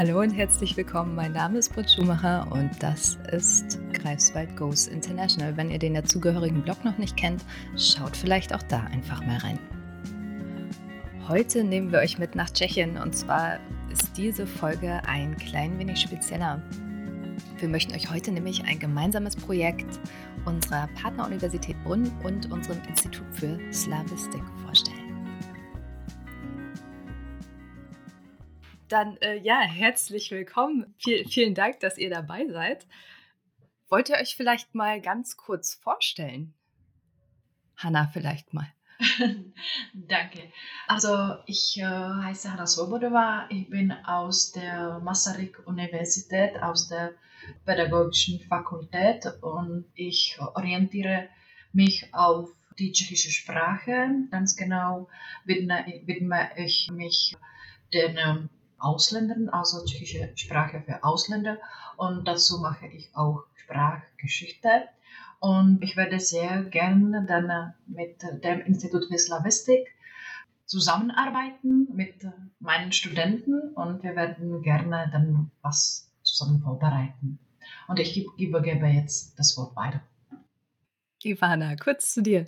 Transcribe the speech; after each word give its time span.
Hallo 0.00 0.18
und 0.20 0.30
herzlich 0.30 0.78
willkommen. 0.78 1.14
Mein 1.14 1.32
Name 1.32 1.58
ist 1.58 1.74
Britt 1.74 1.90
Schumacher 1.90 2.50
und 2.50 2.70
das 2.82 3.18
ist 3.32 3.78
Greifswald 3.92 4.56
Goes 4.56 4.86
International. 4.86 5.54
Wenn 5.58 5.70
ihr 5.70 5.78
den 5.78 5.92
dazugehörigen 5.92 6.62
Blog 6.62 6.82
noch 6.86 6.96
nicht 6.96 7.18
kennt, 7.18 7.44
schaut 7.76 8.16
vielleicht 8.16 8.54
auch 8.54 8.62
da 8.62 8.80
einfach 8.84 9.22
mal 9.26 9.36
rein. 9.36 9.58
Heute 11.28 11.64
nehmen 11.64 11.92
wir 11.92 11.98
euch 11.98 12.18
mit 12.18 12.34
nach 12.34 12.48
Tschechien 12.48 12.96
und 12.96 13.14
zwar 13.14 13.58
ist 13.92 14.16
diese 14.16 14.46
Folge 14.46 15.02
ein 15.06 15.36
klein 15.36 15.78
wenig 15.78 16.00
spezieller. 16.00 16.62
Wir 17.58 17.68
möchten 17.68 17.94
euch 17.94 18.10
heute 18.10 18.32
nämlich 18.32 18.64
ein 18.64 18.78
gemeinsames 18.78 19.36
Projekt 19.36 20.00
unserer 20.46 20.88
Partneruniversität 20.98 21.76
Brunn 21.84 22.10
und 22.24 22.50
unserem 22.50 22.78
Institut 22.88 23.26
für 23.34 23.58
Slavistik 23.70 24.44
vorstellen. 24.64 24.99
Dann 28.90 29.16
äh, 29.18 29.36
ja, 29.38 29.60
herzlich 29.60 30.32
willkommen. 30.32 30.92
Viel, 30.98 31.24
vielen 31.28 31.54
Dank, 31.54 31.78
dass 31.78 31.96
ihr 31.96 32.10
dabei 32.10 32.48
seid. 32.48 32.88
Wollt 33.88 34.08
ihr 34.08 34.16
euch 34.16 34.34
vielleicht 34.34 34.74
mal 34.74 35.00
ganz 35.00 35.36
kurz 35.36 35.74
vorstellen? 35.74 36.54
Hanna, 37.76 38.10
vielleicht 38.12 38.52
mal. 38.52 38.66
Danke. 39.94 40.52
Also 40.88 41.36
ich 41.46 41.78
äh, 41.78 41.84
heiße 41.84 42.52
Hanna 42.52 42.66
Svobodova. 42.66 43.46
Ich 43.50 43.70
bin 43.70 43.92
aus 43.92 44.50
der 44.50 44.98
Masaryk-Universität, 44.98 46.60
aus 46.60 46.88
der 46.88 47.12
Pädagogischen 47.64 48.40
Fakultät 48.40 49.24
und 49.40 49.84
ich 49.94 50.36
orientiere 50.40 51.28
mich 51.72 52.12
auf 52.12 52.50
die 52.80 52.90
tschechische 52.90 53.30
Sprache. 53.30 54.26
Ganz 54.32 54.56
genau 54.56 55.08
widme, 55.44 55.84
widme 56.06 56.50
ich 56.56 56.90
mich 56.90 57.36
den 57.92 58.18
ähm, 58.18 58.50
Ausländern, 58.80 59.48
also 59.48 59.84
tschechische 59.84 60.32
Sprache 60.34 60.82
für 60.84 61.04
Ausländer. 61.04 61.58
Und 61.96 62.26
dazu 62.26 62.58
mache 62.58 62.86
ich 62.86 63.10
auch 63.14 63.44
Sprachgeschichte. 63.54 64.88
Und 65.38 65.82
ich 65.82 65.96
werde 65.96 66.20
sehr 66.20 66.64
gerne 66.64 67.24
dann 67.26 67.74
mit 67.86 68.22
dem 68.44 68.60
Institut 68.60 69.06
für 69.06 69.18
Slavistik 69.18 69.88
zusammenarbeiten 70.70 71.88
mit 71.92 72.14
meinen 72.60 72.92
Studenten 72.92 73.74
und 73.74 74.04
wir 74.04 74.14
werden 74.14 74.62
gerne 74.62 75.10
dann 75.12 75.50
was 75.62 76.12
zusammen 76.22 76.60
vorbereiten. 76.62 77.40
Und 77.88 77.98
ich 77.98 78.24
übergebe 78.38 78.86
jetzt 78.86 79.36
das 79.36 79.56
Wort 79.56 79.74
weiter. 79.74 80.00
Ivana, 81.24 81.74
kurz 81.76 82.14
zu 82.14 82.22
dir. 82.22 82.46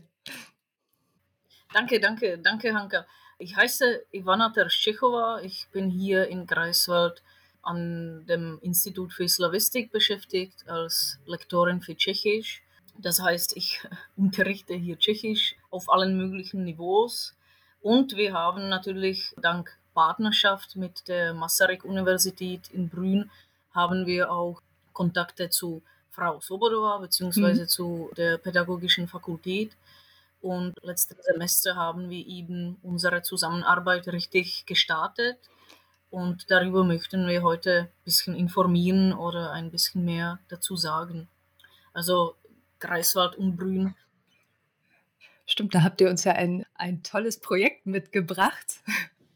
Danke, 1.73 1.99
danke, 1.99 2.39
danke, 2.39 2.73
Hanka. 2.73 3.07
Ich 3.39 3.57
heiße 3.57 4.05
Ivana 4.13 4.51
Terschechova. 4.51 5.41
Ich 5.43 5.69
bin 5.73 5.91
hier 5.91 6.29
in 6.29 6.47
Greifswald 6.47 7.23
an 7.63 8.27
dem 8.27 8.59
Institut 8.63 9.13
für 9.13 9.29
Slavistik 9.29 9.93
beschäftigt 9.93 10.69
als 10.69 11.19
Lektorin 11.27 11.81
für 11.81 11.97
Tschechisch. 11.97 12.63
Das 12.99 13.21
heißt, 13.21 13.57
ich 13.57 13.81
unterrichte 14.17 14.75
hier 14.75 14.99
Tschechisch 14.99 15.57
auf 15.71 15.91
allen 15.91 16.17
möglichen 16.17 16.65
Niveaus. 16.65 17.35
Und 17.81 18.17
wir 18.17 18.33
haben 18.33 18.69
natürlich 18.69 19.35
dank 19.37 19.77
Partnerschaft 19.95 20.77
mit 20.77 21.09
der 21.09 21.35
Masaryk-Universität 21.35 22.71
in 22.73 22.89
Brünn 22.89 23.31
haben 23.73 24.07
wir 24.07 24.31
auch 24.31 24.63
Kontakte 24.93 25.51
zu 25.51 25.83
Frau 26.11 26.41
Sobodova 26.41 26.99
bzw. 26.99 27.41
Mhm. 27.41 27.69
zu 27.69 28.11
der 28.17 28.39
Pädagogischen 28.39 29.09
Fakultät. 29.09 29.73
Und 30.43 30.75
letztes 30.83 31.25
Semester 31.25 31.77
haben 31.77 32.11
wir 32.11 32.27
eben 32.27 32.77
unsere 32.83 33.23
Zusammenarbeit 33.23 34.09
richtig 34.09 34.67
gestartet. 34.67 35.39
Und 36.11 36.51
darüber 36.51 36.85
möchten 36.85 37.27
wir 37.29 37.43
heute 37.43 37.83
ein 37.83 38.05
bisschen 38.05 38.35
informieren 38.35 39.13
oder 39.15 39.53
ein 39.53 39.71
bisschen 39.71 40.05
mehr 40.05 40.41
dazu 40.49 40.77
sagen. 40.77 41.29
Also 41.95 42.35
Greifswald 42.81 43.37
und 43.37 43.57
Brünn. 43.57 43.95
Stimmt, 45.47 45.75
da 45.75 45.85
habt 45.85 46.01
ihr 46.01 46.11
uns 46.11 46.25
ja 46.25 46.33
ein, 46.33 46.67
ein 46.75 47.05
tolles 47.05 47.39
Projekt 47.39 47.87
mitgebracht. 47.87 48.83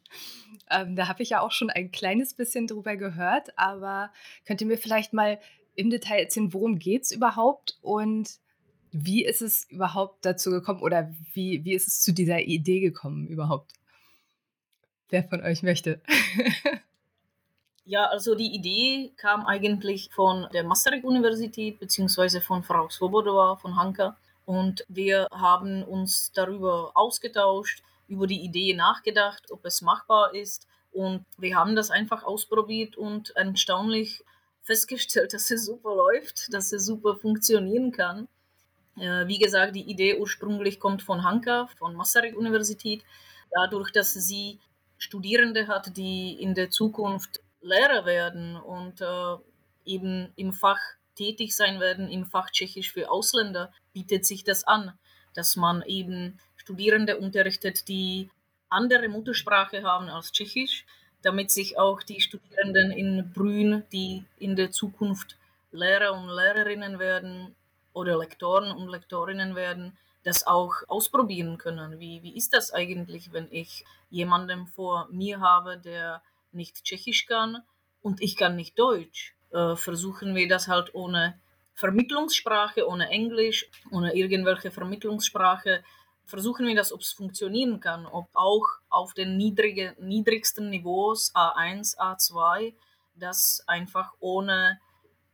ähm, 0.71 0.97
da 0.97 1.07
habe 1.07 1.23
ich 1.23 1.31
ja 1.31 1.41
auch 1.41 1.53
schon 1.53 1.71
ein 1.71 1.93
kleines 1.93 2.35
bisschen 2.35 2.67
drüber 2.67 2.97
gehört, 2.97 3.57
aber 3.57 4.13
könnt 4.45 4.61
ihr 4.61 4.67
mir 4.67 4.79
vielleicht 4.79 5.13
mal 5.13 5.39
im 5.77 5.91
Detail 5.91 6.19
erzählen, 6.19 6.53
worum 6.53 6.81
geht 6.81 7.05
es 7.05 7.13
überhaupt 7.13 7.79
und 7.81 8.41
wie 8.99 9.25
ist 9.25 9.43
es 9.43 9.69
überhaupt 9.71 10.25
dazu 10.25 10.51
gekommen 10.51 10.81
oder 10.81 11.13
wie, 11.35 11.65
wie 11.65 11.75
ist 11.75 11.87
es 11.87 12.01
zu 12.01 12.13
dieser 12.13 12.41
Idee 12.41 12.81
gekommen 12.81 13.27
überhaupt? 13.27 13.73
Wer 15.09 15.25
von 15.25 15.43
euch 15.43 15.63
möchte? 15.63 16.01
ja, 17.85 18.07
also 18.07 18.35
die 18.35 18.55
Idee 18.55 19.13
kam 19.17 19.47
eigentlich 19.47 20.11
von 20.13 20.49
der 20.53 20.65
Masaryk-Universität 20.65 21.79
beziehungsweise 21.79 22.41
von 22.41 22.63
Frau 22.63 22.89
Svobodova 22.89 23.57
von 23.57 23.77
Hanka. 23.77 24.17
Und 24.47 24.85
wir 24.89 25.29
haben 25.31 25.83
uns 25.83 26.33
darüber 26.33 26.93
ausgetauscht, 26.95 27.83
über 28.09 28.27
die 28.27 28.45
Idee 28.45 28.75
nachgedacht, 28.75 29.51
ob 29.51 29.65
es 29.65 29.83
machbar 29.83 30.35
ist. 30.35 30.67
Und 30.93 31.25
wir 31.37 31.57
haben 31.57 31.77
das 31.77 31.91
einfach 31.91 32.25
ausprobiert 32.25 32.97
und 32.97 33.31
erstaunlich 33.37 34.25
festgestellt, 34.63 35.33
dass 35.35 35.51
es 35.51 35.67
super 35.67 35.95
läuft, 35.95 36.53
dass 36.53 36.73
es 36.73 36.87
super 36.87 37.17
funktionieren 37.17 37.93
kann. 37.93 38.29
Äh, 38.99 39.27
wie 39.27 39.39
gesagt, 39.39 39.77
die 39.77 39.89
Idee 39.91 40.19
ursprünglich 40.19 40.81
kommt 40.81 41.03
von 41.03 41.23
Hanka, 41.23 41.69
von 41.79 41.95
Masaryk-Universität. 41.95 43.05
Dadurch, 43.51 43.93
dass 43.93 44.13
sie 44.13 44.59
Studierende 44.99 45.69
hat, 45.69 45.97
die 45.97 46.33
in 46.41 46.55
der 46.55 46.71
Zukunft 46.71 47.41
Lehrer 47.61 48.07
werden 48.07 48.57
und 48.57 49.01
äh, 49.01 49.37
eben 49.85 50.33
im 50.37 50.53
Fach 50.53 50.81
tätig 51.15 51.57
sein 51.57 51.81
werden, 51.81 52.09
im 52.09 52.25
Fach 52.25 52.51
Tschechisch 52.51 52.93
für 52.93 53.11
Ausländer, 53.11 53.73
bietet 53.93 54.25
sich 54.25 54.45
das 54.45 54.65
an, 54.65 54.93
dass 55.35 55.57
man 55.57 55.83
eben 55.83 56.39
Studierende 56.57 57.19
unterrichtet, 57.19 57.89
die 57.89 58.31
andere 58.69 59.09
Muttersprache 59.09 59.83
haben 59.83 60.09
als 60.09 60.33
Tschechisch, 60.33 60.85
damit 61.23 61.51
sich 61.51 61.79
auch 61.79 62.03
die 62.03 62.21
Studierenden 62.21 62.91
in 62.91 63.33
Brünn, 63.33 63.85
die 63.93 64.25
in 64.39 64.57
der 64.57 64.71
Zukunft 64.71 65.37
Lehrer 65.73 66.13
und 66.13 66.29
Lehrerinnen 66.29 66.99
werden, 66.99 67.55
oder 67.97 68.19
Lektoren 68.19 68.71
und 68.71 68.89
Lektorinnen 68.89 69.55
werden, 69.55 69.97
das 70.23 70.47
auch 70.47 70.75
ausprobieren 70.89 71.57
können. 71.57 71.99
Wie, 71.99 72.23
wie 72.23 72.37
ist 72.37 72.53
das 72.53 72.73
eigentlich, 72.73 73.33
wenn 73.33 73.49
ich 73.51 73.85
jemanden 74.11 74.67
vor 74.67 75.09
mir 75.11 75.41
habe, 75.41 75.79
der 75.79 76.23
nicht 76.53 76.85
Tschechisch 76.85 77.27
kann 77.27 77.63
und 78.03 78.21
ich 78.21 78.37
kann 78.37 78.55
nicht 78.55 78.79
Deutsch? 78.79 79.35
Äh, 79.51 79.77
versuchen 79.77 80.35
wir 80.35 80.47
das 80.47 80.69
halt 80.69 80.95
ohne 80.95 81.41
Vermittlungssprache, 81.75 82.87
ohne 82.87 83.09
Englisch, 83.09 83.67
ohne 83.91 84.15
irgendwelche 84.15 84.71
Vermittlungssprache. 84.71 85.83
Versuchen 86.27 86.67
wir 86.67 86.77
das, 86.77 86.93
ob 86.93 87.01
es 87.01 87.13
funktionieren 87.13 87.81
kann, 87.81 88.05
ob 88.05 88.29
auch 88.35 88.67
auf 88.91 89.15
den 89.15 89.39
niedrige, 89.39 89.95
niedrigsten 89.99 90.69
Niveaus 90.69 91.35
A1, 91.35 91.97
A2 91.97 92.75
das 93.19 93.63
einfach 93.67 94.13
ohne 94.21 94.81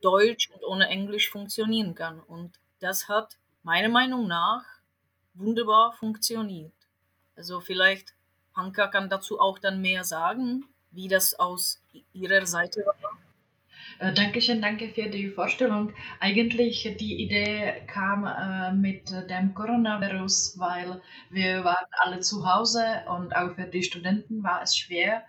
Deutsch 0.02 0.50
und 0.50 0.64
ohne 0.64 0.88
Englisch 0.88 1.30
funktionieren 1.30 1.94
kann. 1.94 2.20
Und 2.20 2.52
das 2.80 3.08
hat 3.08 3.36
meiner 3.62 3.88
Meinung 3.88 4.26
nach 4.26 4.64
wunderbar 5.34 5.92
funktioniert. 5.92 6.72
Also 7.36 7.60
vielleicht 7.60 8.14
Hanka 8.54 8.88
kann 8.88 9.08
dazu 9.08 9.40
auch 9.40 9.58
dann 9.58 9.80
mehr 9.80 10.04
sagen, 10.04 10.66
wie 10.90 11.08
das 11.08 11.34
aus 11.34 11.82
ihrer 12.12 12.44
Seite 12.44 12.84
war. 12.84 12.96
Äh, 13.98 14.12
Dankeschön, 14.12 14.60
danke 14.60 14.88
für 14.88 15.08
die 15.08 15.28
Vorstellung. 15.28 15.92
Eigentlich 16.20 16.82
die 16.98 17.22
Idee 17.22 17.82
kam 17.86 18.26
äh, 18.26 18.72
mit 18.72 19.10
dem 19.10 19.54
Coronavirus, 19.54 20.58
weil 20.58 21.00
wir 21.30 21.64
waren 21.64 21.86
alle 21.98 22.20
zu 22.20 22.46
Hause 22.46 23.02
und 23.08 23.34
auch 23.34 23.54
für 23.54 23.64
die 23.64 23.82
Studenten 23.82 24.42
war 24.42 24.62
es 24.62 24.76
schwer 24.76 25.24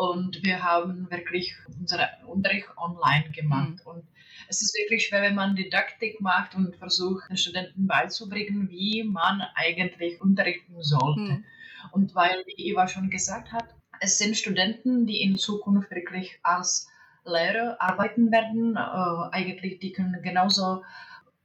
und 0.00 0.42
wir 0.42 0.62
haben 0.62 1.10
wirklich 1.10 1.54
unseren 1.78 2.08
Unterricht 2.26 2.68
online 2.78 3.28
gemacht. 3.32 3.84
Mhm. 3.84 3.90
Und 3.92 4.04
es 4.48 4.62
ist 4.62 4.74
wirklich 4.74 5.06
schwer, 5.06 5.20
wenn 5.20 5.34
man 5.34 5.56
Didaktik 5.56 6.22
macht 6.22 6.54
und 6.54 6.74
versucht, 6.76 7.28
den 7.28 7.36
Studenten 7.36 7.86
beizubringen, 7.86 8.70
wie 8.70 9.02
man 9.04 9.42
eigentlich 9.54 10.18
unterrichten 10.22 10.82
sollte. 10.82 11.20
Mhm. 11.20 11.44
Und 11.92 12.14
weil, 12.14 12.42
wie 12.46 12.70
Eva 12.70 12.88
schon 12.88 13.10
gesagt 13.10 13.52
hat, 13.52 13.74
es 14.00 14.16
sind 14.16 14.38
Studenten, 14.38 15.06
die 15.06 15.20
in 15.20 15.36
Zukunft 15.36 15.90
wirklich 15.90 16.38
als 16.42 16.88
Lehrer 17.26 17.76
arbeiten 17.78 18.32
werden. 18.32 18.76
Äh, 18.76 19.36
eigentlich, 19.36 19.80
die 19.80 19.92
können 19.92 20.22
genauso 20.22 20.82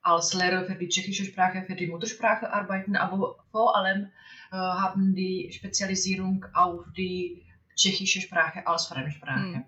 als 0.02 0.34
Lehrer 0.34 0.63
für 0.63 0.75
die 0.75 0.88
tschechische 0.88 1.25
Sprache, 1.25 1.63
für 1.68 1.75
die 1.75 1.88
Muttersprache 1.88 2.54
arbeiten, 2.54 2.96
aber 2.96 3.36
vor 3.52 3.75
allem 3.75 4.12
äh, 4.52 4.56
haben 4.56 5.13
die 5.13 5.52
Spezialisierung 5.52 6.46
auf 6.54 6.86
die 6.96 7.42
tschechische 7.75 8.22
Sprache 8.22 8.66
als 8.66 8.88
Fremdsprache. 8.88 9.39
Mhm. 9.39 9.66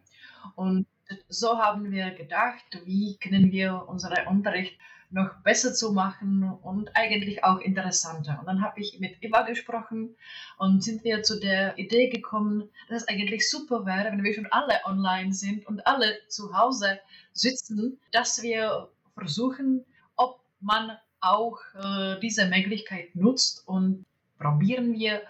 Und 0.56 0.88
so 1.30 1.58
haben 1.58 1.92
wir 1.92 2.12
gedacht, 2.12 2.82
wie 2.86 3.18
können 3.18 3.52
wir 3.52 3.86
unseren 3.88 4.28
Unterricht 4.28 4.78
noch 5.10 5.36
besser 5.44 5.74
zu 5.74 5.94
machen 5.94 6.44
und 6.62 6.96
eigentlich 6.96 7.44
auch 7.44 7.60
interessanter. 7.60 8.38
Und 8.40 8.46
dann 8.46 8.62
habe 8.62 8.82
ich 8.82 9.00
mit 9.00 9.24
Eva 9.24 9.44
gesprochen 9.44 10.16
und 10.58 10.84
sind 10.84 11.04
wir 11.04 11.24
zu 11.24 11.40
der 11.40 11.78
Idee 11.78 12.10
gekommen, 12.10 12.70
dass 12.90 13.04
es 13.04 13.08
eigentlich 13.08 13.50
super 13.50 13.86
wäre, 13.86 14.12
wenn 14.12 14.24
wir 14.24 14.34
schon 14.34 14.48
alle 14.48 14.74
online 14.86 15.34
sind 15.34 15.66
und 15.66 15.86
alle 15.88 16.18
zu 16.28 16.54
Hause 16.54 17.00
sitzen, 17.32 18.00
dass 18.12 18.42
wir 18.42 18.90
versuchen, 19.14 19.86
ob 20.18 20.42
man 20.60 20.98
auch 21.22 21.60
äh, 21.76 22.20
diese 22.20 22.46
Möglichkeit 22.48 23.16
nutzt 23.16 23.66
und 23.68 24.06
probieren 24.38 24.94
wir 24.94 25.22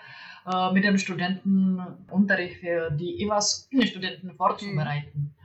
äh, 0.47 0.71
mit 0.71 0.83
den 0.83 0.97
Studenten 0.97 1.79
Unterricht 2.09 2.61
für 2.61 2.89
die 2.91 3.21
EWAS-Studenten 3.21 4.33
vorzubereiten. 4.35 5.19
Mhm. 5.19 5.35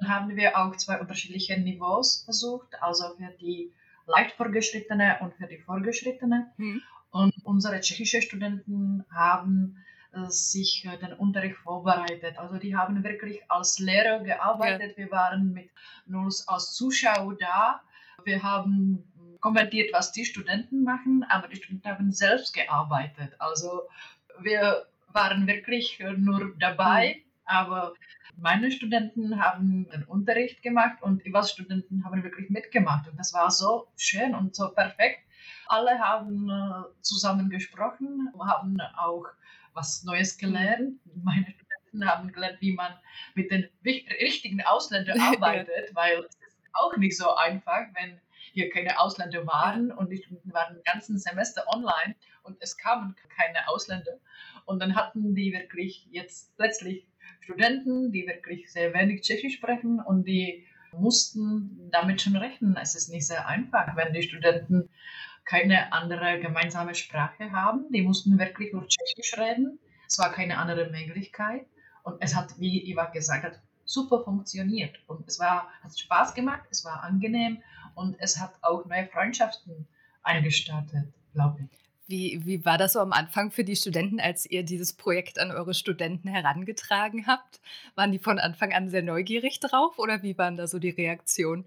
Dann 0.00 0.08
haben 0.08 0.36
wir 0.36 0.56
auch 0.56 0.74
zwei 0.76 1.00
unterschiedliche 1.00 1.58
Niveaus 1.58 2.22
versucht, 2.24 2.68
also 2.80 3.04
für 3.16 3.30
die 3.40 3.72
leicht 4.06 4.36
Fortgeschrittene 4.36 5.18
und 5.20 5.34
für 5.34 5.46
die 5.46 5.58
Fortgeschrittene. 5.58 6.52
Mhm. 6.56 6.82
Und 7.10 7.34
unsere 7.44 7.80
tschechischen 7.80 8.22
Studenten 8.22 9.04
haben 9.10 9.76
äh, 10.12 10.30
sich 10.30 10.86
äh, 10.86 10.96
den 10.98 11.12
Unterricht 11.14 11.56
vorbereitet. 11.56 12.38
Also 12.38 12.56
die 12.56 12.74
haben 12.76 13.02
wirklich 13.04 13.40
als 13.50 13.78
Lehrer 13.78 14.20
gearbeitet. 14.20 14.92
Ja. 14.92 15.04
Wir 15.04 15.10
waren 15.10 15.52
mit 15.52 15.70
uns 16.06 16.46
als 16.48 16.72
Zuschauer 16.72 17.36
da. 17.38 17.82
Wir 18.24 18.42
haben 18.42 19.04
kommentiert, 19.40 19.92
was 19.92 20.12
die 20.12 20.24
Studenten 20.24 20.82
machen, 20.84 21.24
aber 21.28 21.48
die 21.48 21.56
Studenten 21.56 21.88
haben 21.88 22.12
selbst 22.12 22.54
gearbeitet. 22.54 23.34
Also 23.38 23.82
wir 24.42 24.86
waren 25.12 25.46
wirklich 25.46 26.02
nur 26.16 26.54
dabei, 26.58 27.16
mhm. 27.16 27.22
aber 27.44 27.94
meine 28.40 28.70
Studenten 28.70 29.40
haben 29.40 29.88
den 29.90 30.04
Unterricht 30.04 30.62
gemacht 30.62 31.02
und 31.02 31.26
Ivas 31.26 31.50
Studenten 31.50 32.04
haben 32.04 32.22
wirklich 32.22 32.50
mitgemacht. 32.50 33.08
Und 33.08 33.18
das 33.18 33.34
war 33.34 33.50
so 33.50 33.88
schön 33.96 34.34
und 34.34 34.54
so 34.54 34.68
perfekt. 34.70 35.20
Alle 35.66 35.98
haben 35.98 36.48
äh, 36.48 37.02
zusammen 37.02 37.50
gesprochen, 37.50 38.32
haben 38.38 38.80
auch 38.96 39.26
was 39.74 40.04
Neues 40.04 40.38
gelernt. 40.38 41.00
Meine 41.22 41.46
Studenten 41.46 42.08
haben 42.08 42.32
gelernt, 42.32 42.60
wie 42.60 42.74
man 42.74 42.92
mit 43.34 43.50
den 43.50 43.68
richtigen 43.84 44.62
Ausländern 44.62 45.20
arbeitet, 45.32 45.94
weil 45.94 46.18
es 46.20 46.36
ist 46.36 46.58
auch 46.74 46.96
nicht 46.96 47.16
so 47.16 47.34
einfach, 47.34 47.86
wenn 47.94 48.20
hier 48.58 48.70
keine 48.70 48.98
Ausländer 48.98 49.46
waren 49.46 49.92
und 49.92 50.12
Studenten 50.12 50.52
waren 50.52 50.76
ein 50.76 50.82
ganzen 50.82 51.16
Semester 51.16 51.64
online 51.68 52.16
und 52.42 52.56
es 52.60 52.76
kamen 52.76 53.14
keine 53.36 53.68
Ausländer. 53.68 54.18
Und 54.64 54.80
dann 54.80 54.96
hatten 54.96 55.36
die 55.36 55.52
wirklich 55.52 56.08
jetzt 56.10 56.56
plötzlich 56.56 57.06
Studenten, 57.40 58.10
die 58.10 58.26
wirklich 58.26 58.72
sehr 58.72 58.92
wenig 58.94 59.22
Tschechisch 59.22 59.54
sprechen 59.54 60.00
und 60.00 60.24
die 60.24 60.66
mussten 60.92 61.88
damit 61.92 62.20
schon 62.20 62.36
rechnen. 62.36 62.76
Es 62.76 62.96
ist 62.96 63.10
nicht 63.10 63.28
sehr 63.28 63.46
einfach, 63.46 63.94
wenn 63.94 64.12
die 64.12 64.22
Studenten 64.22 64.88
keine 65.44 65.92
andere 65.92 66.40
gemeinsame 66.40 66.96
Sprache 66.96 67.52
haben. 67.52 67.86
Die 67.92 68.02
mussten 68.02 68.40
wirklich 68.40 68.72
nur 68.72 68.88
Tschechisch 68.88 69.38
reden. 69.38 69.78
Es 70.08 70.18
war 70.18 70.32
keine 70.32 70.58
andere 70.58 70.90
Möglichkeit. 70.90 71.64
Und 72.02 72.16
es 72.20 72.34
hat, 72.34 72.58
wie 72.58 72.90
Iva 72.90 73.04
gesagt 73.04 73.44
hat, 73.44 73.60
super 73.84 74.24
funktioniert. 74.24 74.98
Und 75.06 75.28
es 75.28 75.38
war, 75.38 75.68
hat 75.82 75.96
Spaß 75.96 76.34
gemacht, 76.34 76.64
es 76.70 76.84
war 76.84 77.04
angenehm 77.04 77.62
und 77.98 78.16
es 78.20 78.38
hat 78.38 78.52
auch 78.62 78.84
neue 78.86 79.06
Freundschaften 79.06 79.86
eingestartet, 80.22 81.06
glaube 81.34 81.58
ich. 81.62 81.78
Wie, 82.06 82.46
wie 82.46 82.64
war 82.64 82.78
das 82.78 82.94
so 82.94 83.00
am 83.00 83.12
Anfang 83.12 83.50
für 83.50 83.64
die 83.64 83.76
Studenten, 83.76 84.18
als 84.18 84.46
ihr 84.46 84.62
dieses 84.62 84.94
Projekt 84.94 85.38
an 85.38 85.50
eure 85.50 85.74
Studenten 85.74 86.28
herangetragen 86.28 87.26
habt? 87.26 87.60
Waren 87.96 88.12
die 88.12 88.18
von 88.18 88.38
Anfang 88.38 88.72
an 88.72 88.88
sehr 88.88 89.02
neugierig 89.02 89.60
drauf 89.60 89.98
oder 89.98 90.22
wie 90.22 90.38
waren 90.38 90.56
da 90.56 90.66
so 90.66 90.78
die 90.78 90.90
Reaktionen? 90.90 91.66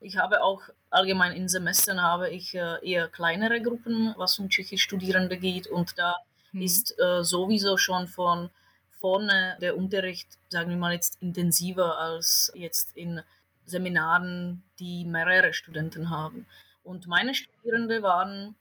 Ich 0.00 0.16
habe 0.16 0.42
auch 0.42 0.62
allgemein 0.88 1.32
in 1.32 1.48
Semestern 1.48 2.00
habe 2.00 2.30
ich 2.30 2.54
äh, 2.54 2.76
eher 2.82 3.08
kleinere 3.08 3.60
Gruppen, 3.60 4.14
was 4.16 4.38
um 4.38 4.48
Tschechisch-Studierende 4.48 5.36
geht 5.36 5.66
und 5.66 5.98
da 5.98 6.16
hm. 6.52 6.62
ist 6.62 6.98
äh, 6.98 7.22
sowieso 7.22 7.76
schon 7.76 8.06
von 8.06 8.50
vorne 9.00 9.58
der 9.60 9.76
Unterricht, 9.76 10.38
sagen 10.48 10.70
wir 10.70 10.76
mal 10.78 10.94
jetzt 10.94 11.20
intensiver 11.20 11.98
als 11.98 12.50
jetzt 12.54 12.96
in 12.96 13.20
Seminaren, 13.66 14.62
die 14.78 15.04
mehrere 15.04 15.52
Studenten 15.52 16.10
haben. 16.10 16.46
Und 16.82 17.06
meine 17.06 17.34
Studierenden 17.34 18.02
waren 18.02 18.54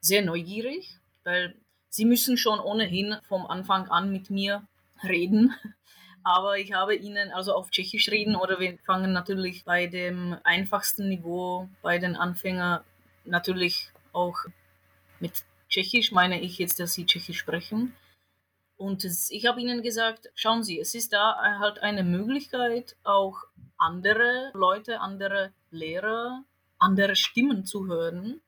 sehr 0.00 0.22
neugierig, 0.22 0.96
weil 1.24 1.54
sie 1.88 2.04
müssen 2.04 2.36
schon 2.36 2.60
ohnehin 2.60 3.16
vom 3.28 3.46
Anfang 3.46 3.88
an 3.88 4.10
mit 4.12 4.30
mir 4.30 4.66
reden. 5.02 5.54
Aber 6.24 6.58
ich 6.58 6.72
habe 6.72 6.94
ihnen 6.94 7.30
also 7.30 7.54
auf 7.54 7.70
Tschechisch 7.70 8.10
reden 8.10 8.36
oder 8.36 8.60
wir 8.60 8.78
fangen 8.84 9.12
natürlich 9.12 9.64
bei 9.64 9.86
dem 9.86 10.36
einfachsten 10.44 11.08
Niveau 11.08 11.68
bei 11.80 11.98
den 11.98 12.16
Anfängern 12.16 12.82
natürlich 13.24 13.90
auch 14.12 14.36
mit 15.20 15.44
Tschechisch, 15.68 16.12
meine 16.12 16.40
ich 16.40 16.58
jetzt, 16.58 16.80
dass 16.80 16.94
sie 16.94 17.06
Tschechisch 17.06 17.38
sprechen. 17.38 17.94
Und 18.76 19.04
ich 19.04 19.46
habe 19.46 19.60
ihnen 19.60 19.82
gesagt, 19.82 20.30
schauen 20.34 20.62
Sie, 20.62 20.78
es 20.78 20.94
ist 20.94 21.12
da 21.12 21.58
halt 21.58 21.80
eine 21.80 22.04
Möglichkeit, 22.04 22.96
auch 23.02 23.47
andere 23.78 24.50
Leute, 24.54 25.00
andere 25.00 25.52
Lehrer 25.70 26.44
andere 26.78 27.16
Stimmen 27.16 27.64
zu 27.64 27.86
hören, 27.86 28.40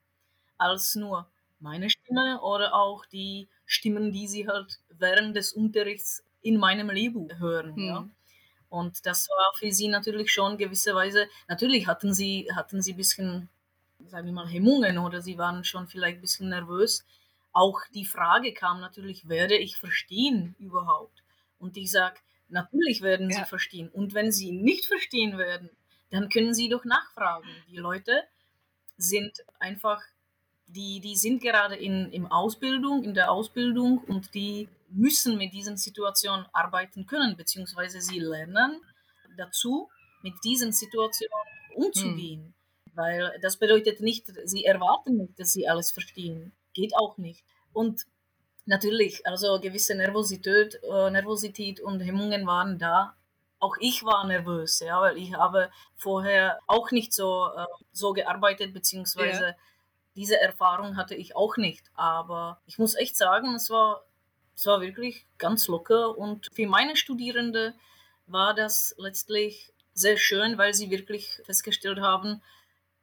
als 0.57 0.95
nur 0.95 1.27
meine 1.59 1.89
Stimme 1.89 2.41
oder 2.41 2.73
auch 2.73 3.05
die 3.05 3.47
Stimmen, 3.65 4.11
die 4.11 4.27
sie 4.27 4.47
halt 4.47 4.79
während 4.89 5.35
des 5.35 5.53
Unterrichts 5.53 6.23
in 6.41 6.57
meinem 6.57 6.89
Leben 6.89 7.39
hören. 7.39 7.75
Hm. 7.75 7.85
Ja. 7.85 8.09
Und 8.69 9.05
das 9.05 9.27
war 9.29 9.53
für 9.55 9.71
sie 9.71 9.89
natürlich 9.89 10.31
schon 10.31 10.57
gewisserweise, 10.57 11.27
natürlich 11.47 11.87
hatten 11.87 12.13
sie, 12.13 12.47
hatten 12.55 12.81
sie 12.81 12.93
ein 12.93 12.97
bisschen, 12.97 13.49
sagen 14.07 14.27
wir 14.27 14.33
mal, 14.33 14.47
Hemmungen 14.47 14.97
oder 14.97 15.21
sie 15.21 15.37
waren 15.37 15.63
schon 15.63 15.87
vielleicht 15.87 16.19
ein 16.19 16.21
bisschen 16.21 16.49
nervös. 16.49 17.05
Auch 17.51 17.81
die 17.93 18.05
Frage 18.05 18.53
kam 18.53 18.79
natürlich, 18.79 19.27
werde 19.27 19.57
ich 19.57 19.75
verstehen 19.75 20.55
überhaupt? 20.57 21.21
Und 21.59 21.75
ich 21.75 21.91
sage, 21.91 22.15
natürlich 22.51 23.01
werden 23.01 23.29
ja. 23.29 23.39
sie 23.39 23.45
verstehen. 23.45 23.89
Und 23.89 24.13
wenn 24.13 24.31
sie 24.31 24.51
nicht 24.51 24.85
verstehen 24.85 25.37
werden, 25.37 25.69
dann 26.11 26.29
können 26.29 26.53
Sie 26.53 26.69
doch 26.69 26.85
nachfragen. 26.85 27.47
Die 27.69 27.77
Leute 27.77 28.23
sind 28.97 29.43
einfach, 29.59 30.01
die, 30.67 30.99
die 30.99 31.15
sind 31.15 31.41
gerade 31.41 31.75
in, 31.75 32.11
in 32.11 32.27
Ausbildung, 32.27 33.03
in 33.03 33.13
der 33.13 33.31
Ausbildung 33.31 33.99
und 33.99 34.33
die 34.35 34.67
müssen 34.89 35.37
mit 35.37 35.53
diesen 35.53 35.77
Situationen 35.77 36.45
arbeiten 36.51 37.05
können, 37.07 37.37
beziehungsweise 37.37 38.01
sie 38.01 38.19
lernen 38.19 38.81
dazu, 39.37 39.89
mit 40.21 40.33
diesen 40.43 40.73
Situationen 40.73 41.47
umzugehen. 41.75 42.41
Hm. 42.41 42.53
Weil 42.93 43.39
das 43.41 43.57
bedeutet 43.57 44.01
nicht, 44.01 44.25
sie 44.43 44.65
erwarten 44.65 45.15
nicht, 45.15 45.39
dass 45.39 45.53
sie 45.53 45.67
alles 45.67 45.91
verstehen. 45.91 46.51
Geht 46.73 46.95
auch 46.95 47.17
nicht. 47.17 47.43
Und 47.71 48.05
natürlich, 48.65 49.25
also 49.25 49.59
gewisse 49.59 49.95
Nervosität, 49.95 50.79
äh, 50.83 51.09
Nervosität 51.09 51.79
und 51.79 51.99
Hemmungen 51.99 52.45
waren 52.45 52.77
da, 52.77 53.15
auch 53.59 53.75
ich 53.79 54.03
war 54.03 54.25
nervös, 54.25 54.79
ja, 54.79 54.99
weil 55.01 55.17
ich 55.17 55.33
habe 55.33 55.69
vorher 55.95 56.59
auch 56.67 56.91
nicht 56.91 57.13
so, 57.13 57.47
äh, 57.55 57.65
so 57.91 58.11
gearbeitet, 58.11 58.73
beziehungsweise 58.73 59.45
ja. 59.45 59.55
diese 60.15 60.39
Erfahrung 60.39 60.97
hatte 60.97 61.15
ich 61.15 61.35
auch 61.35 61.57
nicht. 61.57 61.85
Aber 61.93 62.59
ich 62.65 62.79
muss 62.79 62.95
echt 62.95 63.15
sagen, 63.15 63.53
es 63.53 63.69
war, 63.69 64.03
es 64.55 64.65
war 64.65 64.81
wirklich 64.81 65.27
ganz 65.37 65.67
locker 65.67 66.17
und 66.17 66.47
für 66.51 66.67
meine 66.67 66.95
Studierende 66.95 67.75
war 68.25 68.55
das 68.55 68.95
letztlich 68.97 69.71
sehr 69.93 70.17
schön, 70.17 70.57
weil 70.57 70.73
sie 70.73 70.89
wirklich 70.89 71.39
festgestellt 71.45 71.99
haben, 71.99 72.41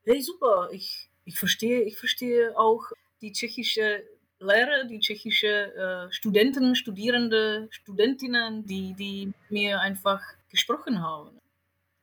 hey 0.04 0.20
super, 0.22 0.70
ich, 0.72 1.08
ich 1.24 1.38
verstehe, 1.38 1.82
ich 1.82 1.96
verstehe 1.96 2.58
auch 2.58 2.82
die 3.20 3.32
tschechische 3.32 4.02
Lehrer, 4.40 4.84
die 4.84 5.00
tschechische 5.00 5.74
äh, 5.74 6.12
Studenten, 6.12 6.74
Studierende, 6.74 7.68
Studentinnen, 7.70 8.64
die, 8.64 8.94
die 8.94 9.32
mir 9.48 9.80
einfach 9.80 10.22
gesprochen 10.48 11.02
haben. 11.02 11.40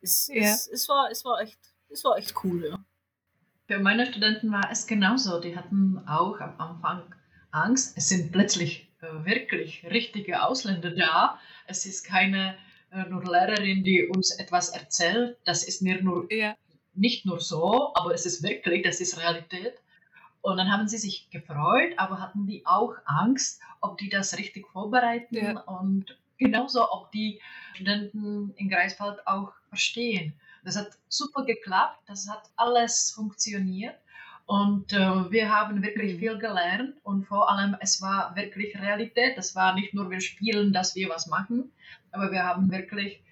Es, 0.01 0.27
ja. 0.27 0.43
es, 0.43 0.67
es, 0.67 0.89
war, 0.89 1.09
es, 1.11 1.23
war 1.25 1.39
echt, 1.41 1.59
es 1.89 2.03
war 2.03 2.17
echt 2.17 2.33
cool, 2.43 2.67
ja. 2.69 2.85
Für 3.67 3.79
meine 3.79 4.05
Studenten 4.05 4.51
war 4.51 4.69
es 4.71 4.85
genauso. 4.85 5.39
Die 5.39 5.55
hatten 5.55 5.99
auch 6.07 6.39
am 6.39 6.59
Anfang 6.59 7.15
Angst. 7.51 7.97
Es 7.97 8.09
sind 8.09 8.31
plötzlich 8.31 8.91
äh, 9.01 9.25
wirklich 9.25 9.83
richtige 9.85 10.43
Ausländer 10.43 10.91
da. 10.91 11.39
Es 11.65 11.85
ist 11.85 12.03
keine 12.03 12.57
äh, 12.91 13.09
nur 13.09 13.23
Lehrerin, 13.23 13.83
die 13.83 14.07
uns 14.07 14.31
etwas 14.31 14.69
erzählt. 14.69 15.37
Das 15.45 15.63
ist 15.63 15.81
mir 15.81 16.01
nur 16.03 16.31
ja. 16.31 16.55
nicht 16.93 17.25
nur 17.25 17.39
so, 17.39 17.91
aber 17.95 18.13
es 18.13 18.25
ist 18.25 18.43
wirklich, 18.43 18.83
das 18.83 19.01
ist 19.01 19.19
Realität. 19.19 19.81
Und 20.45 20.57
dann 20.57 20.71
haben 20.71 20.87
sie 20.87 20.99
sich 20.99 21.27
gefreut, 21.31 21.93
aber 21.97 22.21
hatten 22.21 22.45
die 22.45 22.67
auch 22.67 22.93
Angst, 23.05 23.59
ob 23.81 23.97
die 23.97 24.09
das 24.09 24.37
richtig 24.37 24.67
vorbereiten 24.67 25.35
ja. 25.35 25.59
und 25.61 26.19
genauso, 26.37 26.87
ob 26.91 27.11
die 27.11 27.41
Studenten 27.73 28.53
in 28.55 28.69
Greifswald 28.69 29.25
auch 29.25 29.53
verstehen. 29.69 30.35
Das 30.63 30.77
hat 30.77 30.89
super 31.09 31.45
geklappt, 31.45 31.97
das 32.05 32.29
hat 32.29 32.43
alles 32.57 33.11
funktioniert 33.15 33.95
und 34.45 34.93
äh, 34.93 35.31
wir 35.31 35.51
haben 35.51 35.81
wirklich 35.81 36.13
mhm. 36.13 36.19
viel 36.19 36.37
gelernt 36.37 36.93
und 37.01 37.25
vor 37.25 37.49
allem 37.49 37.75
es 37.79 37.99
war 38.03 38.35
wirklich 38.35 38.79
Realität. 38.79 39.39
Das 39.39 39.55
war 39.55 39.73
nicht 39.73 39.95
nur 39.95 40.11
wir 40.11 40.21
spielen, 40.21 40.73
dass 40.73 40.93
wir 40.93 41.09
was 41.09 41.25
machen, 41.25 41.71
aber 42.11 42.31
wir 42.31 42.43
haben 42.43 42.69
wirklich 42.69 43.23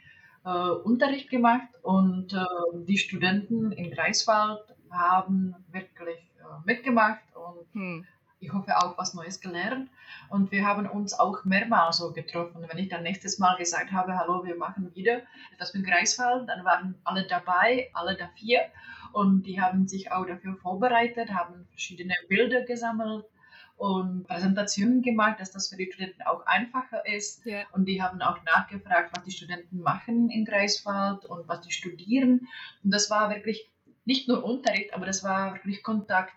äh, 0.45 0.49
Unterricht 0.49 1.29
gemacht 1.29 1.69
und 1.83 2.33
äh, 2.33 2.43
die 2.87 2.97
Studenten 2.97 3.71
in 3.71 3.91
Greifswald 3.91 4.61
haben 4.89 5.55
wirklich 5.71 6.32
mitgemacht 6.65 7.21
und 7.35 7.73
hm. 7.73 8.05
ich 8.39 8.51
hoffe 8.53 8.77
auch 8.77 8.97
was 8.97 9.13
Neues 9.13 9.39
gelernt. 9.39 9.89
Und 10.29 10.51
wir 10.51 10.65
haben 10.65 10.87
uns 10.87 11.13
auch 11.13 11.43
mehrmals 11.45 11.97
so 11.97 12.11
getroffen. 12.11 12.65
Wenn 12.67 12.77
ich 12.77 12.89
dann 12.89 13.03
nächstes 13.03 13.39
Mal 13.39 13.55
gesagt 13.57 13.91
habe, 13.91 14.17
hallo, 14.17 14.43
wir 14.43 14.55
machen 14.55 14.93
wieder 14.95 15.21
etwas 15.53 15.73
mit 15.73 15.85
Greifswald, 15.85 16.47
dann 16.49 16.63
waren 16.65 16.95
alle 17.03 17.25
dabei, 17.27 17.89
alle 17.93 18.15
da 18.15 18.27
vier. 18.35 18.61
Und 19.11 19.43
die 19.43 19.61
haben 19.61 19.87
sich 19.87 20.11
auch 20.11 20.25
dafür 20.25 20.55
vorbereitet, 20.55 21.31
haben 21.31 21.67
verschiedene 21.69 22.15
Bilder 22.27 22.61
gesammelt 22.63 23.25
und 23.77 24.27
Präsentationen 24.27 25.01
gemacht, 25.01 25.39
dass 25.39 25.51
das 25.51 25.69
für 25.69 25.75
die 25.75 25.91
Studenten 25.91 26.21
auch 26.23 26.45
einfacher 26.45 27.05
ist. 27.05 27.45
Yeah. 27.45 27.65
Und 27.73 27.85
die 27.85 28.01
haben 28.01 28.21
auch 28.21 28.37
nachgefragt, 28.43 29.11
was 29.15 29.23
die 29.23 29.31
Studenten 29.31 29.81
machen 29.81 30.29
in 30.29 30.45
Greifswald 30.45 31.25
und 31.25 31.47
was 31.47 31.61
die 31.61 31.71
studieren. 31.71 32.47
Und 32.83 32.91
das 32.91 33.09
war 33.09 33.29
wirklich 33.29 33.69
nicht 34.05 34.27
nur 34.27 34.43
Unterricht, 34.43 34.93
aber 34.93 35.05
das 35.05 35.23
war 35.23 35.53
wirklich 35.55 35.83
Kontakt, 35.83 36.33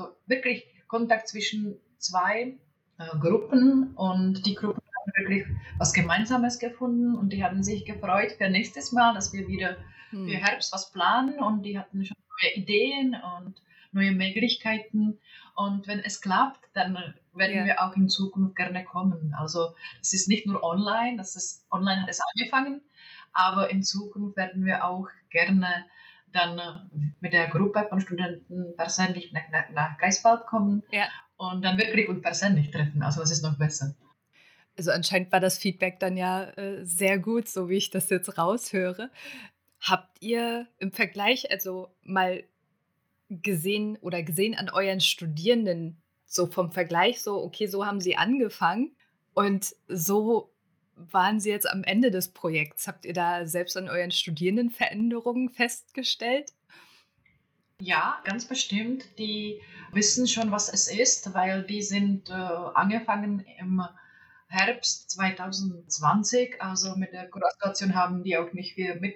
so 0.00 0.08
wirklich 0.26 0.66
Kontakt 0.88 1.28
zwischen 1.28 1.76
zwei 1.98 2.56
äh, 2.98 3.18
Gruppen 3.18 3.94
und 3.94 4.46
die 4.46 4.54
Gruppen 4.54 4.80
haben 4.80 5.12
wirklich 5.16 5.46
was 5.78 5.92
Gemeinsames 5.92 6.58
gefunden 6.58 7.16
und 7.16 7.32
die 7.32 7.44
haben 7.44 7.62
sich 7.62 7.84
gefreut 7.84 8.32
für 8.38 8.48
nächstes 8.48 8.92
Mal, 8.92 9.14
dass 9.14 9.32
wir 9.32 9.46
wieder 9.46 9.76
hm. 10.10 10.26
für 10.26 10.36
Herbst 10.36 10.72
was 10.72 10.90
planen 10.92 11.38
und 11.38 11.62
die 11.62 11.78
hatten 11.78 12.04
schon 12.04 12.16
neue 12.42 12.54
Ideen 12.54 13.16
und 13.38 13.62
neue 13.92 14.12
Möglichkeiten. 14.12 15.18
Und 15.56 15.86
wenn 15.86 16.00
es 16.00 16.20
klappt, 16.20 16.64
dann 16.74 16.94
werden 17.34 17.56
ja. 17.56 17.64
wir 17.64 17.82
auch 17.82 17.94
in 17.96 18.08
Zukunft 18.08 18.56
gerne 18.56 18.84
kommen. 18.84 19.34
Also 19.38 19.74
es 20.00 20.12
ist 20.14 20.28
nicht 20.28 20.46
nur 20.46 20.62
online, 20.62 21.16
das 21.16 21.36
ist 21.36 21.66
online 21.70 22.02
hat 22.02 22.08
es 22.08 22.20
angefangen, 22.34 22.80
aber 23.32 23.70
in 23.70 23.82
Zukunft 23.82 24.36
werden 24.36 24.64
wir 24.64 24.84
auch 24.84 25.08
gerne 25.30 25.84
dann 26.32 27.12
mit 27.20 27.32
der 27.32 27.48
Gruppe 27.48 27.86
von 27.88 28.00
Studenten 28.00 28.74
persönlich 28.76 29.32
nach, 29.32 29.48
nach, 29.50 29.70
nach 29.70 29.98
Greifswald 29.98 30.46
kommen 30.46 30.82
ja. 30.90 31.08
und 31.36 31.62
dann 31.62 31.78
wirklich 31.78 32.08
und 32.08 32.22
persönlich 32.22 32.70
treffen. 32.70 33.02
Also 33.02 33.20
das 33.20 33.30
ist 33.30 33.42
noch 33.42 33.58
besser. 33.58 33.94
Also 34.76 34.92
anscheinend 34.92 35.32
war 35.32 35.40
das 35.40 35.58
Feedback 35.58 36.00
dann 36.00 36.16
ja 36.16 36.44
äh, 36.50 36.84
sehr 36.84 37.18
gut, 37.18 37.48
so 37.48 37.68
wie 37.68 37.76
ich 37.76 37.90
das 37.90 38.08
jetzt 38.10 38.38
raushöre. 38.38 39.10
Habt 39.80 40.22
ihr 40.22 40.66
im 40.78 40.92
Vergleich 40.92 41.50
also 41.50 41.90
mal 42.02 42.44
gesehen 43.28 43.96
oder 44.00 44.22
gesehen 44.22 44.54
an 44.56 44.68
euren 44.70 45.00
Studierenden, 45.00 46.00
so 46.26 46.46
vom 46.46 46.72
Vergleich, 46.72 47.22
so, 47.22 47.42
okay, 47.42 47.66
so 47.66 47.86
haben 47.86 48.00
sie 48.00 48.16
angefangen 48.16 48.92
und 49.34 49.74
so 49.88 50.49
waren 51.10 51.40
sie 51.40 51.50
jetzt 51.50 51.68
am 51.68 51.84
Ende 51.84 52.10
des 52.10 52.28
Projekts. 52.28 52.86
Habt 52.86 53.04
ihr 53.04 53.12
da 53.12 53.46
selbst 53.46 53.76
an 53.76 53.88
euren 53.88 54.10
Studierenden 54.10 54.70
Veränderungen 54.70 55.48
festgestellt? 55.48 56.52
Ja, 57.80 58.20
ganz 58.24 58.46
bestimmt. 58.46 59.04
Die 59.18 59.60
wissen 59.92 60.28
schon, 60.28 60.50
was 60.50 60.72
es 60.72 60.88
ist, 60.88 61.32
weil 61.34 61.62
die 61.62 61.82
sind 61.82 62.28
äh, 62.28 62.32
angefangen 62.32 63.44
im 63.58 63.82
Herbst 64.48 65.10
2020, 65.12 66.60
also 66.60 66.96
mit 66.96 67.12
der 67.12 67.28
Kuration 67.28 67.94
haben 67.94 68.24
die 68.24 68.36
auch 68.36 68.52
nicht 68.52 68.74
viel 68.74 68.98
mit 68.98 69.14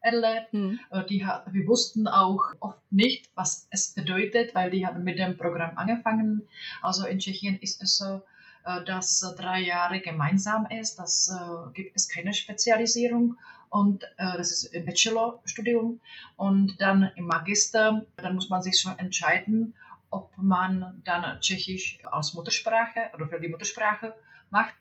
erlebt. 0.00 0.52
Mhm. 0.52 0.80
Die, 1.08 1.20
wir 1.20 1.66
wussten 1.66 2.08
auch 2.08 2.52
oft 2.60 2.80
nicht, 2.90 3.30
was 3.34 3.68
es 3.70 3.94
bedeutet, 3.94 4.54
weil 4.54 4.70
die 4.70 4.84
haben 4.86 5.04
mit 5.04 5.18
dem 5.18 5.36
Programm 5.36 5.78
angefangen. 5.78 6.48
Also 6.82 7.06
in 7.06 7.20
Tschechien 7.20 7.58
ist 7.60 7.82
es 7.82 7.96
so, 7.96 8.22
äh, 8.64 8.84
dass 8.84 9.20
drei 9.36 9.60
Jahre 9.60 10.00
gemeinsam 10.00 10.66
ist. 10.66 10.96
Das 10.98 11.28
äh, 11.28 11.72
gibt 11.72 11.96
es 11.96 12.08
keine 12.08 12.32
Spezialisierung 12.32 13.36
und 13.70 14.04
äh, 14.04 14.36
das 14.36 14.52
ist 14.52 14.74
ein 14.74 14.84
Bachelorstudium. 14.84 16.00
Und 16.36 16.80
dann 16.80 17.10
im 17.16 17.26
Magister, 17.26 18.04
dann 18.16 18.34
muss 18.34 18.48
man 18.50 18.62
sich 18.62 18.80
schon 18.80 18.98
entscheiden, 18.98 19.74
ob 20.10 20.30
man 20.36 21.02
dann 21.04 21.40
Tschechisch 21.40 21.98
als 22.04 22.34
Muttersprache 22.34 23.10
oder 23.14 23.28
für 23.28 23.40
die 23.40 23.48
Muttersprache 23.48 24.14
macht 24.50 24.74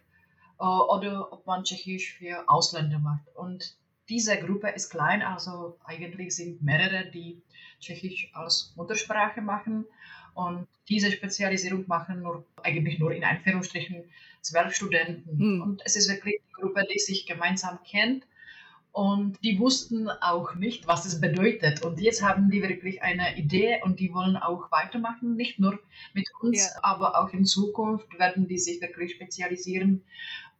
oder 0.58 1.32
ob 1.32 1.48
man 1.48 1.64
Tschechisch 1.64 2.18
für 2.18 2.44
Ausländer 2.48 3.00
macht. 3.00 3.26
Und 3.36 3.78
diese 4.10 4.38
Gruppe 4.38 4.68
ist 4.70 4.90
klein, 4.90 5.22
also 5.22 5.78
eigentlich 5.86 6.36
sind 6.36 6.62
mehrere, 6.62 7.10
die 7.10 7.42
Tschechisch 7.80 8.30
als 8.34 8.74
Muttersprache 8.76 9.42
machen. 9.42 9.86
Und 10.34 10.68
diese 10.90 11.12
Spezialisierung 11.12 11.86
machen 11.88 12.22
nur, 12.22 12.46
eigentlich 12.64 13.00
nur 13.00 13.12
in 13.12 13.24
Anführungsstrichen 13.24 14.04
zwölf 14.42 14.74
Studenten. 14.76 15.38
Hm. 15.38 15.62
Und 15.62 15.82
es 15.86 15.96
ist 15.96 16.10
wirklich 16.10 16.42
die 16.48 16.54
Gruppe, 16.54 16.86
die 16.92 17.00
sich 17.00 17.26
gemeinsam 17.26 17.80
kennt. 17.84 18.26
Und 18.92 19.38
die 19.42 19.58
wussten 19.58 20.10
auch 20.10 20.56
nicht, 20.56 20.86
was 20.86 21.06
es 21.06 21.22
bedeutet. 21.22 21.82
Und 21.82 22.02
jetzt 22.02 22.22
haben 22.22 22.50
die 22.52 22.62
wirklich 22.62 23.02
eine 23.02 23.38
Idee 23.38 23.80
und 23.84 24.02
die 24.02 24.14
wollen 24.14 24.36
auch 24.36 24.70
weitermachen, 24.70 25.36
nicht 25.36 25.60
nur 25.60 25.80
mit 26.14 26.28
uns, 26.42 26.60
ja. 26.60 26.80
aber 26.84 27.18
auch 27.18 27.30
in 27.32 27.46
Zukunft 27.46 28.20
werden 28.20 28.48
die 28.50 28.60
sich 28.60 28.82
wirklich 28.82 29.14
spezialisieren 29.14 30.04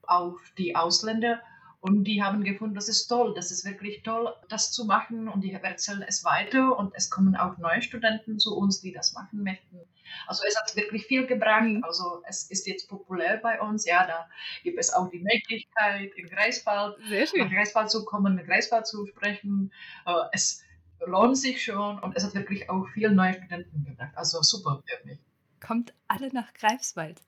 auf 0.04 0.40
die 0.58 0.78
Ausländer 0.78 1.42
und 1.82 2.04
die 2.04 2.22
haben 2.22 2.44
gefunden, 2.44 2.76
das 2.76 2.90
ist 2.90 3.08
toll, 3.08 3.34
das 3.34 3.50
ist 3.50 3.66
wirklich 3.66 4.04
toll, 4.04 4.32
das 4.50 4.72
zu 4.72 4.86
machen. 4.86 5.28
Und 5.28 5.42
die 5.42 5.52
erzählen 5.52 6.04
es 6.08 6.24
weiter 6.24 6.78
und 6.78 6.94
es 6.96 7.10
kommen 7.10 7.36
auch 7.36 7.58
neue 7.58 7.82
Studenten 7.82 8.38
zu 8.38 8.56
uns, 8.56 8.82
die 8.82 8.92
das 8.92 9.14
machen 9.14 9.44
möchten. 9.44 9.80
Also 10.28 10.44
es 10.48 10.56
hat 10.56 10.76
wirklich 10.76 11.08
viel 11.08 11.26
gebracht. 11.26 11.64
Mhm. 11.64 11.84
Also 11.84 12.22
es 12.28 12.44
ist 12.52 12.68
jetzt 12.68 12.88
populär 12.88 13.38
bei 13.38 13.60
uns. 13.60 13.88
Ja, 13.88 14.06
da 14.06 14.30
gibt 14.62 14.78
es 14.78 14.94
auch 14.94 15.10
die 15.10 15.22
Möglichkeit, 15.22 16.12
in 16.16 16.28
Greifswald, 16.28 17.00
nach 17.00 17.50
Greifswald 17.50 17.90
zu 17.90 18.06
kommen, 18.06 18.38
in 18.38 18.46
Greifswald 18.46 18.86
zu 18.86 19.08
sprechen. 19.08 19.74
Äh, 20.06 20.14
es 20.34 20.64
lohnt 21.04 21.36
sich 21.36 21.64
schon 21.64 21.98
und 21.98 22.16
es 22.16 22.24
hat 22.24 22.36
wirklich 22.36 22.70
auch 22.70 22.88
viele 22.94 23.12
neue 23.12 23.34
Studenten 23.34 23.86
gebracht. 23.86 24.12
Also 24.14 24.44
super, 24.44 24.84
wirklich. 24.86 25.18
Kommt 25.60 25.96
alle 26.08 26.32
nach 26.32 26.54
Greifswald. 26.54 27.20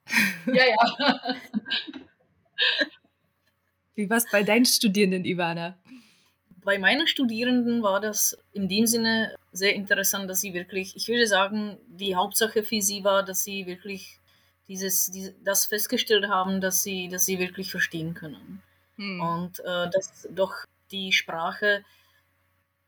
Ja, 0.46 0.66
ja. 0.66 1.36
Wie 3.96 4.10
war 4.10 4.18
es 4.18 4.30
bei 4.32 4.44
deinen 4.44 4.66
Studierenden, 4.66 5.26
Ivana? 5.26 5.78
Bei 6.64 6.80
meinen 6.80 7.08
Studierenden 7.08 7.84
war 7.84 8.00
das 8.00 8.38
in 8.54 8.70
dem 8.70 8.88
Sinne 8.88 9.36
sehr 9.52 9.76
interessant, 9.76 10.30
dass 10.30 10.42
sie 10.42 10.54
wirklich, 10.54 10.96
ich 10.96 11.08
würde 11.08 11.28
sagen, 11.28 11.78
die 11.88 12.16
Hauptsache 12.16 12.64
für 12.64 12.82
sie 12.82 13.04
war, 13.04 13.24
dass 13.24 13.44
sie 13.44 13.66
wirklich 13.66 14.20
dieses, 14.68 15.08
diese, 15.08 15.34
das 15.44 15.66
festgestellt 15.66 16.28
haben, 16.30 16.62
dass 16.62 16.82
sie, 16.82 17.10
dass 17.10 17.26
sie 17.26 17.38
wirklich 17.38 17.70
verstehen 17.70 18.14
können. 18.14 18.62
Hm. 18.96 19.20
Und 19.20 19.60
äh, 19.60 19.90
dass 19.90 20.28
doch 20.32 20.54
die 20.92 21.12
Sprache 21.12 21.84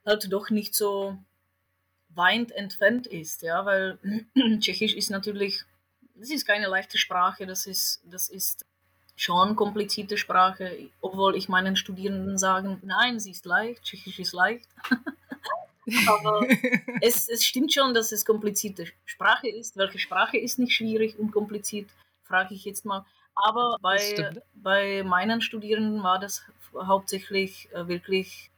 halt 0.06 0.32
doch 0.32 0.50
nicht 0.50 0.74
so 0.74 1.18
weit 2.10 2.52
entfernt 2.52 3.08
ist, 3.08 3.42
ja, 3.42 3.66
weil 3.66 4.00
Tschechisch 4.60 4.94
ist 4.94 5.10
natürlich, 5.10 5.64
das 6.16 6.30
ist 6.30 6.46
keine 6.46 6.68
leichte 6.68 6.98
Sprache, 6.98 7.46
das 7.46 7.66
ist, 7.66 8.02
das 8.06 8.30
ist 8.30 8.66
schon 9.16 9.56
komplizierte 9.56 10.18
Sprache, 10.18 10.90
obwohl 11.02 11.36
ich 11.36 11.50
meinen 11.50 11.76
Studierenden 11.76 12.38
sage, 12.38 12.78
nein, 12.84 13.20
sie 13.20 13.32
ist 13.32 13.46
leicht, 13.46 13.84
Tschechisch 13.84 14.20
ist 14.20 14.34
leicht. 14.34 14.68
Aber 16.08 16.42
es, 17.02 17.30
es 17.30 17.46
stimmt 17.46 17.72
schon, 17.74 17.94
dass 17.94 18.12
es 18.12 18.26
komplizierte 18.26 18.88
Sprache 19.06 19.48
ist. 19.48 19.78
Welche 19.78 20.00
Sprache 20.00 20.38
ist 20.38 20.58
nicht 20.58 20.74
schwierig 20.74 21.18
und 21.20 21.32
kompliziert, 21.32 21.90
frage 22.24 22.56
ich 22.56 22.66
jetzt 22.66 22.86
mal. 22.86 23.06
Aber 23.36 23.78
bei, 23.82 24.32
bei 24.56 25.04
meinen 25.04 25.42
Studierenden 25.42 26.02
war 26.04 26.20
das 26.20 26.44
hauptsächlich 26.76 27.70
äh, 27.74 27.88
wirklich, 27.88 28.50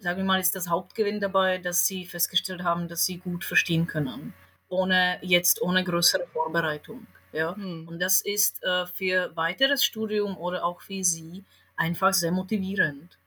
sagen 0.00 0.18
wir 0.18 0.24
mal, 0.24 0.40
ist 0.40 0.54
das 0.54 0.68
Hauptgewinn 0.68 1.20
dabei, 1.20 1.58
dass 1.58 1.86
sie 1.86 2.04
festgestellt 2.04 2.62
haben, 2.62 2.88
dass 2.88 3.06
sie 3.06 3.18
gut 3.18 3.44
verstehen 3.44 3.86
können, 3.86 4.34
ohne 4.68 5.18
jetzt 5.22 5.62
ohne 5.62 5.82
größere 5.82 6.26
Vorbereitung. 6.26 7.06
Ja? 7.36 7.54
Hm. 7.54 7.86
Und 7.88 8.00
das 8.00 8.20
ist 8.20 8.62
äh, 8.64 8.86
für 8.86 9.34
weiteres 9.36 9.84
Studium 9.84 10.36
oder 10.38 10.64
auch 10.64 10.80
für 10.80 11.04
sie 11.04 11.44
einfach 11.76 12.14
sehr 12.14 12.32
motivierend, 12.32 13.18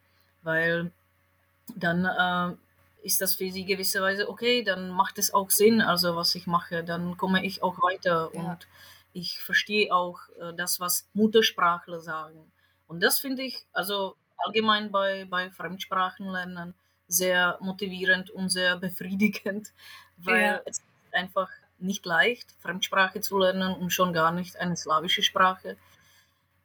weil 0.42 0.92
dann 1.76 2.06
äh, 2.06 2.56
ist 3.06 3.22
das 3.22 3.36
für 3.36 3.52
sie 3.52 3.66
gewisserweise 3.66 4.28
okay, 4.28 4.64
dann 4.64 4.90
macht 4.90 5.20
es 5.20 5.34
auch 5.34 5.52
Sinn, 5.52 5.82
also 5.82 6.16
was 6.16 6.36
ich 6.36 6.48
mache, 6.48 6.84
dann 6.84 7.18
komme 7.18 7.46
ich 7.46 7.62
auch 7.62 7.82
weiter 7.82 8.32
ja. 8.34 8.42
und 8.42 8.68
ich 9.14 9.40
verstehe 9.40 9.94
auch 9.94 10.20
äh, 10.40 10.54
das, 10.56 10.80
was 10.80 11.08
Muttersprachler 11.14 12.00
sagen. 12.00 12.52
Und 12.88 13.02
das 13.02 13.20
finde 13.20 13.44
ich 13.44 13.66
also 13.72 14.16
allgemein 14.38 14.92
bei, 14.92 15.26
bei 15.26 15.52
Fremdsprachenlernen 15.52 16.74
sehr 17.08 17.58
motivierend 17.62 18.30
und 18.30 18.50
sehr 18.50 18.78
befriedigend, 18.78 19.72
weil 20.18 20.42
ja. 20.42 20.62
es 20.66 20.82
einfach 21.12 21.50
nicht 21.80 22.06
leicht, 22.06 22.54
Fremdsprache 22.60 23.22
zu 23.22 23.38
lernen 23.38 23.74
und 23.74 23.92
schon 23.92 24.14
gar 24.14 24.32
nicht 24.32 24.58
eine 24.58 24.76
slawische 24.76 25.24
Sprache. 25.24 25.78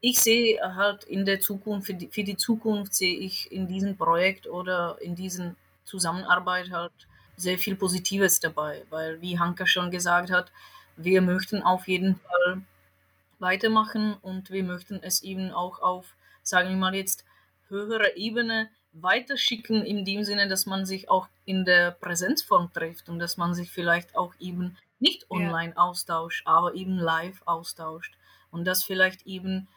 Ich 0.00 0.20
sehe 0.20 0.60
halt 0.76 1.04
in 1.04 1.24
der 1.24 1.40
Zukunft, 1.40 1.86
für 1.86 1.94
die, 1.94 2.08
für 2.08 2.24
die 2.24 2.36
Zukunft 2.36 2.94
sehe 2.94 3.18
ich 3.18 3.50
in 3.50 3.66
diesem 3.68 3.96
Projekt 3.96 4.46
oder 4.46 4.98
in 5.00 5.14
diesen 5.14 5.56
Zusammenarbeit 5.84 6.70
halt 6.70 6.92
sehr 7.36 7.58
viel 7.58 7.74
Positives 7.76 8.40
dabei, 8.40 8.84
weil 8.90 9.20
wie 9.20 9.38
Hanka 9.38 9.66
schon 9.66 9.90
gesagt 9.90 10.30
hat, 10.30 10.52
wir 10.96 11.22
möchten 11.22 11.62
auf 11.62 11.88
jeden 11.88 12.16
Fall 12.16 12.62
weitermachen 13.38 14.14
und 14.22 14.50
wir 14.50 14.62
möchten 14.62 15.00
es 15.02 15.22
eben 15.22 15.50
auch 15.50 15.80
auf, 15.80 16.14
sagen 16.42 16.70
wir 16.70 16.76
mal 16.76 16.94
jetzt, 16.94 17.24
höherer 17.68 18.16
Ebene 18.16 18.68
weiterschicken 18.92 19.84
in 19.84 20.04
dem 20.04 20.22
Sinne, 20.22 20.48
dass 20.48 20.66
man 20.66 20.86
sich 20.86 21.10
auch 21.10 21.28
in 21.44 21.64
der 21.64 21.90
Präsenzform 21.90 22.72
trifft 22.72 23.08
und 23.08 23.18
dass 23.18 23.36
man 23.36 23.54
sich 23.54 23.70
vielleicht 23.70 24.16
auch 24.16 24.34
eben 24.38 24.76
nicht 25.04 25.30
online 25.30 25.74
ja. 25.76 25.76
austauscht, 25.76 26.46
aber 26.46 26.74
eben 26.74 26.96
live 26.96 27.42
austauscht 27.44 28.16
und 28.50 28.64
dass 28.64 28.82
vielleicht 28.82 29.26
eben 29.26 29.68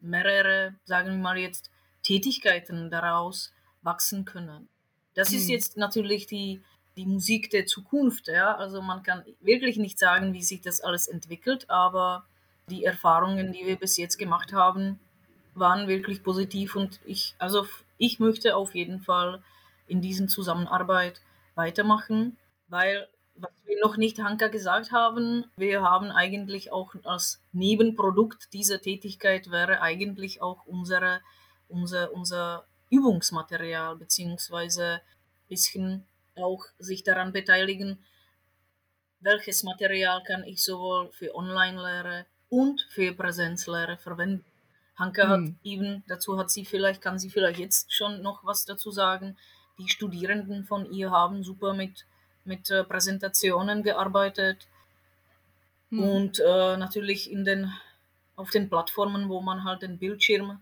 mehrere, 0.00 0.74
sagen 0.84 1.10
wir 1.10 1.18
mal 1.18 1.36
jetzt, 1.36 1.70
Tätigkeiten 2.02 2.90
daraus 2.90 3.52
wachsen 3.82 4.24
können. 4.24 4.68
Das 5.14 5.30
hm. 5.30 5.38
ist 5.38 5.48
jetzt 5.48 5.76
natürlich 5.76 6.26
die, 6.26 6.62
die 6.96 7.06
Musik 7.06 7.50
der 7.50 7.66
Zukunft. 7.66 8.28
Ja? 8.28 8.56
Also 8.56 8.80
man 8.80 9.02
kann 9.02 9.24
wirklich 9.40 9.76
nicht 9.76 9.98
sagen, 9.98 10.32
wie 10.32 10.42
sich 10.42 10.60
das 10.60 10.80
alles 10.80 11.08
entwickelt, 11.08 11.68
aber 11.68 12.24
die 12.68 12.84
Erfahrungen, 12.84 13.52
die 13.52 13.66
wir 13.66 13.76
bis 13.76 13.96
jetzt 13.96 14.18
gemacht 14.18 14.52
haben, 14.52 15.00
waren 15.54 15.88
wirklich 15.88 16.22
positiv 16.22 16.76
und 16.76 17.00
ich, 17.04 17.34
also 17.38 17.66
ich 17.98 18.20
möchte 18.20 18.56
auf 18.56 18.74
jeden 18.74 19.00
Fall 19.00 19.42
in 19.86 20.00
diesen 20.00 20.28
Zusammenarbeit 20.28 21.20
weitermachen, 21.54 22.38
weil 22.68 23.08
was 23.34 23.52
wir 23.64 23.80
noch 23.80 23.96
nicht 23.96 24.18
Hanka 24.18 24.48
gesagt 24.48 24.92
haben, 24.92 25.44
wir 25.56 25.82
haben 25.82 26.10
eigentlich 26.10 26.72
auch 26.72 26.94
als 27.04 27.40
Nebenprodukt 27.52 28.52
dieser 28.52 28.80
Tätigkeit 28.80 29.50
wäre 29.50 29.80
eigentlich 29.80 30.42
auch 30.42 30.66
unsere, 30.66 31.20
unser, 31.68 32.12
unser 32.12 32.66
Übungsmaterial 32.90 33.96
beziehungsweise 33.96 34.94
ein 34.94 35.48
bisschen 35.48 36.06
auch 36.36 36.64
sich 36.78 37.02
daran 37.02 37.32
beteiligen, 37.32 37.98
welches 39.20 39.62
Material 39.62 40.22
kann 40.24 40.44
ich 40.44 40.62
sowohl 40.62 41.10
für 41.12 41.34
Online-Lehre 41.34 42.26
und 42.48 42.86
für 42.90 43.14
Präsenzlehre 43.14 43.96
verwenden. 43.96 44.44
Hanke 44.96 45.26
hat 45.26 45.40
hm. 45.40 45.58
eben, 45.62 46.04
dazu 46.06 46.38
hat 46.38 46.50
sie 46.50 46.64
vielleicht, 46.64 47.00
kann 47.00 47.18
sie 47.18 47.30
vielleicht 47.30 47.58
jetzt 47.58 47.92
schon 47.92 48.22
noch 48.22 48.44
was 48.44 48.64
dazu 48.64 48.90
sagen. 48.90 49.36
Die 49.78 49.88
Studierenden 49.88 50.64
von 50.64 50.90
ihr 50.92 51.10
haben 51.10 51.42
super 51.42 51.72
mit, 51.72 52.06
mit 52.44 52.70
äh, 52.70 52.84
Präsentationen 52.84 53.82
gearbeitet 53.82 54.66
hm. 55.90 55.98
und 55.98 56.40
äh, 56.40 56.76
natürlich 56.76 57.30
in 57.30 57.44
den, 57.44 57.72
auf 58.36 58.50
den 58.50 58.68
Plattformen, 58.68 59.28
wo 59.28 59.40
man 59.40 59.64
halt 59.64 59.82
den 59.82 59.98
Bildschirm 59.98 60.60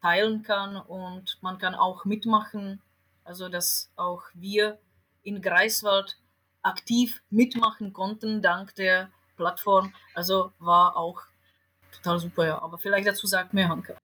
teilen 0.00 0.42
kann 0.42 0.76
und 0.76 1.38
man 1.40 1.58
kann 1.58 1.74
auch 1.74 2.04
mitmachen. 2.04 2.80
Also 3.24 3.48
dass 3.48 3.90
auch 3.96 4.22
wir 4.34 4.78
in 5.22 5.42
Greifswald 5.42 6.16
aktiv 6.62 7.22
mitmachen 7.30 7.92
konnten 7.92 8.40
dank 8.40 8.74
der 8.76 9.10
Plattform. 9.36 9.92
Also 10.14 10.52
war 10.58 10.96
auch 10.96 11.22
total 11.92 12.18
super, 12.18 12.46
ja. 12.46 12.62
Aber 12.62 12.78
vielleicht 12.78 13.06
dazu 13.06 13.26
sagt 13.26 13.52
mir 13.52 13.68
Hanke. 13.68 13.97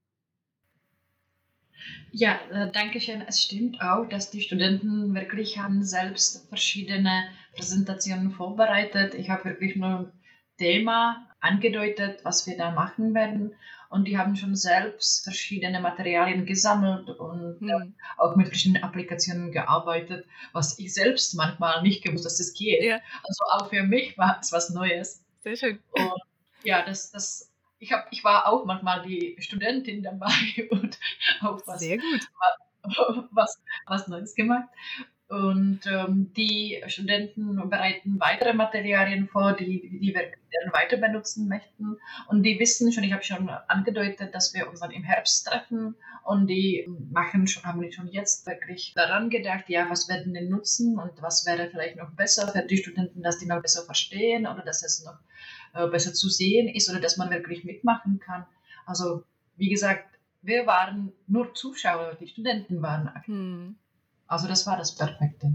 Ja, 2.12 2.38
äh, 2.50 2.70
danke 2.72 3.00
schön. 3.00 3.22
Es 3.26 3.42
stimmt 3.42 3.80
auch, 3.80 4.08
dass 4.08 4.30
die 4.30 4.40
Studenten 4.40 5.14
wirklich 5.14 5.58
haben 5.58 5.82
selbst 5.82 6.48
verschiedene 6.48 7.24
Präsentationen 7.54 8.30
vorbereitet. 8.30 9.14
Ich 9.14 9.30
habe 9.30 9.44
wirklich 9.46 9.76
nur 9.76 9.88
ein 9.88 10.12
Thema 10.58 11.28
angedeutet, 11.40 12.20
was 12.22 12.46
wir 12.46 12.56
da 12.56 12.70
machen 12.70 13.14
werden. 13.14 13.54
Und 13.90 14.08
die 14.08 14.18
haben 14.18 14.34
schon 14.34 14.56
selbst 14.56 15.22
verschiedene 15.22 15.80
Materialien 15.80 16.46
gesammelt 16.46 17.10
und 17.10 17.60
hm. 17.60 17.94
auch 18.16 18.34
mit 18.34 18.48
verschiedenen 18.48 18.82
Applikationen 18.82 19.52
gearbeitet, 19.52 20.26
was 20.52 20.78
ich 20.78 20.92
selbst 20.92 21.34
manchmal 21.34 21.82
nicht 21.82 22.02
gewusst, 22.02 22.24
dass 22.24 22.38
das 22.38 22.54
geht. 22.54 22.82
Ja. 22.82 23.00
Also 23.22 23.44
auch 23.52 23.70
für 23.70 23.84
mich 23.84 24.18
war 24.18 24.38
es 24.40 24.50
was 24.52 24.70
Neues. 24.70 25.24
Sehr 25.42 25.56
schön. 25.56 25.78
Und 25.92 26.12
ja, 26.64 26.84
das, 26.84 27.12
das 27.12 27.52
ich, 27.84 27.92
hab, 27.92 28.08
ich 28.10 28.24
war 28.24 28.48
auch 28.48 28.64
manchmal 28.64 29.02
die 29.02 29.36
Studentin 29.38 30.02
dabei 30.02 30.32
und 30.70 30.98
auch 31.40 31.60
was, 31.66 31.80
Sehr 31.80 31.98
gut. 31.98 32.28
was, 33.30 33.62
was 33.86 34.08
Neues 34.08 34.34
gemacht. 34.34 34.68
Und 35.28 35.80
ähm, 35.86 36.32
die 36.36 36.82
Studenten 36.86 37.56
bereiten 37.68 38.20
weitere 38.20 38.52
Materialien 38.52 39.26
vor, 39.26 39.54
die, 39.54 39.98
die 39.98 40.14
wir 40.14 40.22
dann 40.22 40.72
weiter 40.72 40.98
benutzen 40.98 41.48
möchten. 41.48 41.96
Und 42.28 42.42
die 42.42 42.60
wissen 42.60 42.92
schon, 42.92 43.04
ich 43.04 43.12
habe 43.12 43.24
schon 43.24 43.48
angedeutet, 43.48 44.34
dass 44.34 44.54
wir 44.54 44.68
uns 44.68 44.80
dann 44.80 44.90
im 44.90 45.02
Herbst 45.02 45.46
treffen. 45.46 45.96
Und 46.24 46.46
die 46.46 46.86
machen 47.10 47.46
schon, 47.46 47.64
haben 47.64 47.90
schon 47.90 48.08
jetzt 48.08 48.46
wirklich 48.46 48.92
daran 48.94 49.30
gedacht, 49.30 49.64
ja, 49.68 49.88
was 49.90 50.08
werden 50.08 50.34
die 50.34 50.46
nutzen 50.48 50.98
und 50.98 51.20
was 51.20 51.46
wäre 51.46 51.68
vielleicht 51.70 51.96
noch 51.96 52.10
besser 52.12 52.48
für 52.48 52.62
die 52.62 52.76
Studenten, 52.76 53.22
dass 53.22 53.38
die 53.38 53.46
noch 53.46 53.62
besser 53.62 53.84
verstehen 53.84 54.46
oder 54.46 54.62
dass 54.62 54.84
es 54.84 55.04
noch 55.04 55.18
besser 55.90 56.14
zu 56.14 56.28
sehen 56.28 56.68
ist 56.68 56.88
oder 56.90 57.00
dass 57.00 57.16
man 57.16 57.30
wirklich 57.30 57.64
mitmachen 57.64 58.20
kann. 58.20 58.46
Also, 58.86 59.24
wie 59.56 59.68
gesagt, 59.68 60.18
wir 60.42 60.66
waren 60.66 61.12
nur 61.26 61.54
Zuschauer, 61.54 62.16
die 62.20 62.28
Studenten 62.28 62.82
waren 62.82 63.08
aktiv. 63.08 63.34
Hm. 63.34 63.76
Also 64.26 64.48
das 64.48 64.66
war 64.66 64.76
das 64.76 64.94
Perfekte. 64.94 65.54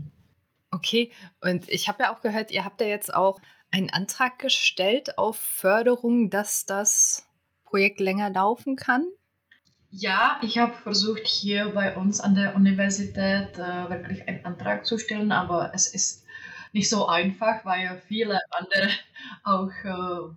Okay, 0.71 1.11
und 1.41 1.67
ich 1.69 1.87
habe 1.87 2.03
ja 2.03 2.13
auch 2.13 2.21
gehört, 2.21 2.51
ihr 2.51 2.63
habt 2.63 2.81
ja 2.81 2.87
jetzt 2.87 3.13
auch 3.13 3.39
einen 3.71 3.89
Antrag 3.89 4.39
gestellt 4.39 5.17
auf 5.17 5.37
Förderung, 5.37 6.29
dass 6.29 6.65
das 6.65 7.27
Projekt 7.65 7.99
länger 7.99 8.29
laufen 8.29 8.75
kann. 8.75 9.05
Ja, 9.91 10.39
ich 10.43 10.59
habe 10.59 10.73
versucht, 10.73 11.25
hier 11.25 11.69
bei 11.69 11.95
uns 11.95 12.19
an 12.19 12.35
der 12.35 12.55
Universität 12.55 13.57
äh, 13.57 13.89
wirklich 13.89 14.27
einen 14.27 14.45
Antrag 14.45 14.85
zu 14.85 14.99
stellen, 14.99 15.31
aber 15.31 15.71
es 15.73 15.87
ist 15.87 16.25
nicht 16.71 16.89
so 16.89 17.07
einfach, 17.07 17.65
weil 17.65 18.01
viele 18.07 18.39
andere 18.51 18.89
auch 19.43 19.71
äh, 19.83 20.33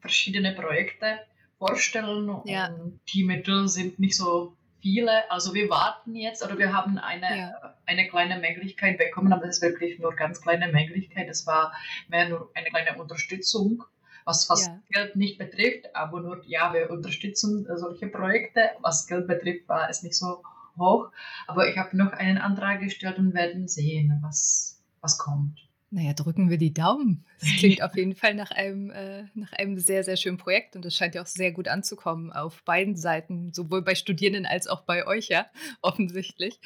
verschiedene 0.00 0.52
Projekte 0.52 1.20
vorstellen 1.58 2.42
ja. 2.44 2.66
und 2.66 3.00
die 3.12 3.24
Mittel 3.24 3.68
sind 3.68 3.98
nicht 3.98 4.16
so 4.16 4.56
viele. 4.84 5.30
Also 5.30 5.54
wir 5.54 5.70
warten 5.70 6.14
jetzt 6.14 6.44
oder 6.44 6.58
wir 6.58 6.72
haben 6.72 6.98
eine, 6.98 7.38
ja. 7.38 7.74
eine 7.86 8.06
kleine 8.08 8.38
Möglichkeit 8.38 8.98
bekommen, 8.98 9.32
aber 9.32 9.46
das 9.46 9.56
ist 9.56 9.62
wirklich 9.62 9.98
nur 9.98 10.14
ganz 10.14 10.42
kleine 10.42 10.70
Möglichkeit. 10.70 11.28
Das 11.28 11.46
war 11.46 11.72
mehr 12.08 12.28
nur 12.28 12.50
eine 12.54 12.68
kleine 12.68 13.00
Unterstützung, 13.00 13.82
was 14.26 14.44
fast 14.44 14.68
ja. 14.68 14.80
Geld 14.90 15.16
nicht 15.16 15.38
betrifft, 15.38 15.96
aber 15.96 16.20
nur, 16.20 16.42
ja, 16.46 16.74
wir 16.74 16.90
unterstützen 16.90 17.66
solche 17.76 18.08
Projekte. 18.08 18.70
Was 18.82 19.06
Geld 19.06 19.26
betrifft, 19.26 19.68
war 19.68 19.88
es 19.88 20.02
nicht 20.02 20.16
so 20.16 20.42
hoch. 20.76 21.10
Aber 21.46 21.66
ich 21.66 21.78
habe 21.78 21.96
noch 21.96 22.12
einen 22.12 22.36
Antrag 22.38 22.80
gestellt 22.80 23.18
und 23.18 23.32
werden 23.32 23.68
sehen, 23.68 24.18
was, 24.22 24.82
was 25.00 25.16
kommt. 25.16 25.63
Naja, 25.94 26.12
drücken 26.12 26.50
wir 26.50 26.58
die 26.58 26.74
Daumen. 26.74 27.24
Das 27.38 27.50
klingt 27.50 27.80
auf 27.82 27.96
jeden 27.96 28.16
Fall 28.16 28.34
nach 28.34 28.50
einem, 28.50 28.90
äh, 28.90 29.28
nach 29.34 29.52
einem 29.52 29.78
sehr, 29.78 30.02
sehr 30.02 30.16
schönen 30.16 30.38
Projekt 30.38 30.74
und 30.74 30.84
es 30.84 30.96
scheint 30.96 31.14
ja 31.14 31.22
auch 31.22 31.26
sehr 31.26 31.52
gut 31.52 31.68
anzukommen 31.68 32.32
auf 32.32 32.64
beiden 32.64 32.96
Seiten, 32.96 33.52
sowohl 33.52 33.80
bei 33.82 33.94
Studierenden 33.94 34.44
als 34.44 34.66
auch 34.66 34.80
bei 34.80 35.06
euch, 35.06 35.28
ja, 35.28 35.46
offensichtlich. 35.82 36.58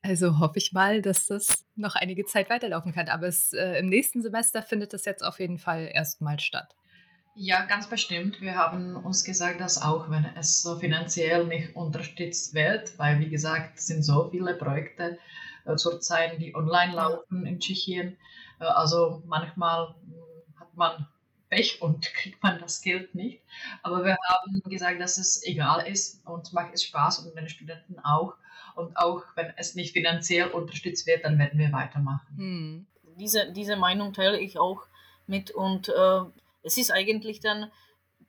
Also 0.00 0.38
hoffe 0.38 0.58
ich 0.58 0.72
mal, 0.72 1.02
dass 1.02 1.26
das 1.26 1.64
noch 1.74 1.96
einige 1.96 2.24
Zeit 2.24 2.50
weiterlaufen 2.50 2.92
kann. 2.92 3.08
Aber 3.08 3.26
es, 3.26 3.52
äh, 3.52 3.80
im 3.80 3.86
nächsten 3.86 4.22
Semester 4.22 4.62
findet 4.62 4.92
das 4.92 5.06
jetzt 5.06 5.24
auf 5.24 5.40
jeden 5.40 5.58
Fall 5.58 5.90
erstmal 5.92 6.38
statt. 6.38 6.76
Ja, 7.34 7.64
ganz 7.64 7.88
bestimmt. 7.88 8.40
Wir 8.40 8.54
haben 8.54 8.94
uns 8.94 9.24
gesagt, 9.24 9.60
dass 9.60 9.82
auch 9.82 10.08
wenn 10.08 10.24
es 10.36 10.62
so 10.62 10.78
finanziell 10.78 11.46
nicht 11.46 11.74
unterstützt 11.74 12.54
wird, 12.54 12.96
weil 12.96 13.18
wie 13.18 13.28
gesagt, 13.28 13.78
es 13.78 13.88
sind 13.88 14.04
so 14.04 14.28
viele 14.30 14.54
Projekte 14.54 15.18
äh, 15.64 15.74
zurzeit, 15.74 16.40
die 16.40 16.54
online 16.54 16.94
laufen 16.94 17.44
in 17.46 17.58
Tschechien, 17.58 18.16
also 18.68 19.22
manchmal 19.26 19.88
hm, 19.88 20.60
hat 20.60 20.74
man 20.74 21.06
Pech 21.52 21.82
und 21.82 22.02
kriegt 22.14 22.42
man 22.42 22.58
das 22.58 22.80
Geld 22.80 23.14
nicht. 23.14 23.42
Aber 23.82 24.04
wir 24.04 24.16
haben 24.28 24.62
gesagt, 24.64 25.00
dass 25.00 25.18
es 25.18 25.44
egal 25.44 25.86
ist 25.86 26.26
und 26.26 26.52
macht 26.52 26.72
es 26.72 26.84
Spaß 26.84 27.20
und 27.20 27.36
den 27.36 27.48
Studenten 27.48 27.98
auch. 28.00 28.34
Und 28.74 28.96
auch 28.96 29.22
wenn 29.34 29.52
es 29.56 29.74
nicht 29.74 29.92
finanziell 29.92 30.48
unterstützt 30.48 31.06
wird, 31.06 31.24
dann 31.24 31.38
werden 31.38 31.58
wir 31.58 31.70
weitermachen. 31.72 32.36
Hm. 32.36 32.86
Diese, 33.18 33.52
diese 33.52 33.76
Meinung 33.76 34.14
teile 34.14 34.40
ich 34.40 34.58
auch 34.58 34.86
mit 35.26 35.50
und 35.50 35.90
äh, 35.90 36.20
es 36.62 36.78
ist 36.78 36.90
eigentlich 36.90 37.40
dann, 37.40 37.70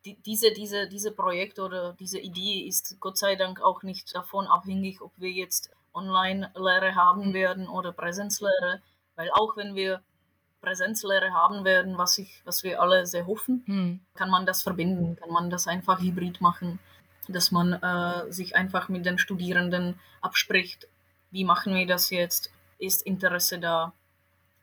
die, 0.04 0.22
diese, 0.22 0.52
diese, 0.52 0.89
diese 0.89 1.12
Projekt 1.12 1.60
oder 1.60 1.93
diese 1.93 2.19
Idee 2.19 2.67
ist 2.67 2.98
Gott 3.00 3.17
sei 3.17 3.38
Dank 3.38 3.62
auch 3.62 3.84
nicht 3.84 4.13
davon 4.13 4.48
abhängig, 4.48 5.02
ob 5.02 5.13
wir 5.17 5.32
jetzt 5.32 5.72
Online-Lehre 5.93 6.96
haben 6.96 7.28
hm. 7.28 7.34
werden 7.34 7.69
oder 7.69 7.93
Präsenzlehre, 7.93 8.82
weil 9.15 9.32
auch 9.32 9.56
wenn 9.56 9.76
wir 9.76 10.02
Präsenzlehre 10.63 11.34
haben 11.34 11.65
werden, 11.65 11.97
was, 11.97 12.17
ich, 12.17 12.41
was 12.45 12.63
wir 12.63 12.82
alle 12.82 13.06
sehr 13.06 13.28
hoffen, 13.28 13.63
hm. 13.65 13.99
kann 14.15 14.30
man 14.30 14.45
das 14.45 14.63
verbinden, 14.63 15.17
kann 15.17 15.30
man 15.30 15.49
das 15.49 15.67
einfach 15.67 15.99
hybrid 15.99 16.41
machen, 16.41 16.80
dass 17.28 17.52
man 17.52 17.73
äh, 17.73 18.32
sich 18.32 18.56
einfach 18.56 18.89
mit 18.89 19.06
den 19.06 19.17
Studierenden 19.17 19.99
abspricht, 20.21 20.88
wie 21.32 21.43
machen 21.43 21.76
wir 21.76 21.86
das 21.86 22.10
jetzt, 22.10 22.52
ist 22.80 23.02
Interesse 23.04 23.60
da, 23.60 23.93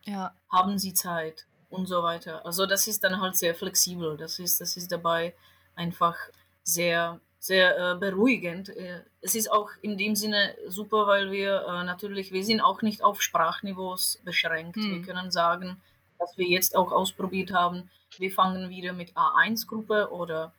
ja. 0.04 0.32
haben 0.50 0.78
sie 0.78 0.94
Zeit? 0.94 1.46
Und 1.68 1.86
so 1.86 2.02
weiter. 2.02 2.44
Also 2.44 2.66
das 2.66 2.88
ist 2.88 3.04
dann 3.04 3.20
halt 3.20 3.36
sehr 3.36 3.54
flexibel, 3.54 4.16
das 4.16 4.40
ist, 4.40 4.60
das 4.60 4.76
ist 4.76 4.90
dabei 4.90 5.34
einfach 5.76 6.16
sehr 6.64 7.20
sehr 7.40 7.76
äh, 7.76 7.94
beruhigend. 7.96 8.68
Äh, 8.68 9.00
es 9.22 9.34
ist 9.34 9.50
auch 9.50 9.70
in 9.80 9.96
dem 9.96 10.14
Sinne 10.14 10.54
super, 10.68 11.06
weil 11.06 11.32
wir 11.32 11.66
äh, 11.66 11.84
natürlich, 11.84 12.32
wir 12.32 12.44
sind 12.44 12.60
auch 12.60 12.82
nicht 12.82 13.02
auf 13.02 13.22
Sprachniveaus 13.22 14.20
beschränkt. 14.24 14.76
Hm. 14.76 14.92
Wir 14.92 15.02
können 15.02 15.30
sagen, 15.30 15.80
was 16.18 16.36
wir 16.36 16.46
jetzt 16.46 16.76
auch 16.76 16.92
ausprobiert 16.92 17.52
haben, 17.52 17.90
wir 18.18 18.30
fangen 18.30 18.68
wieder 18.68 18.92
mit 18.92 19.16
A1-Gruppe 19.16 20.10
oder 20.12 20.52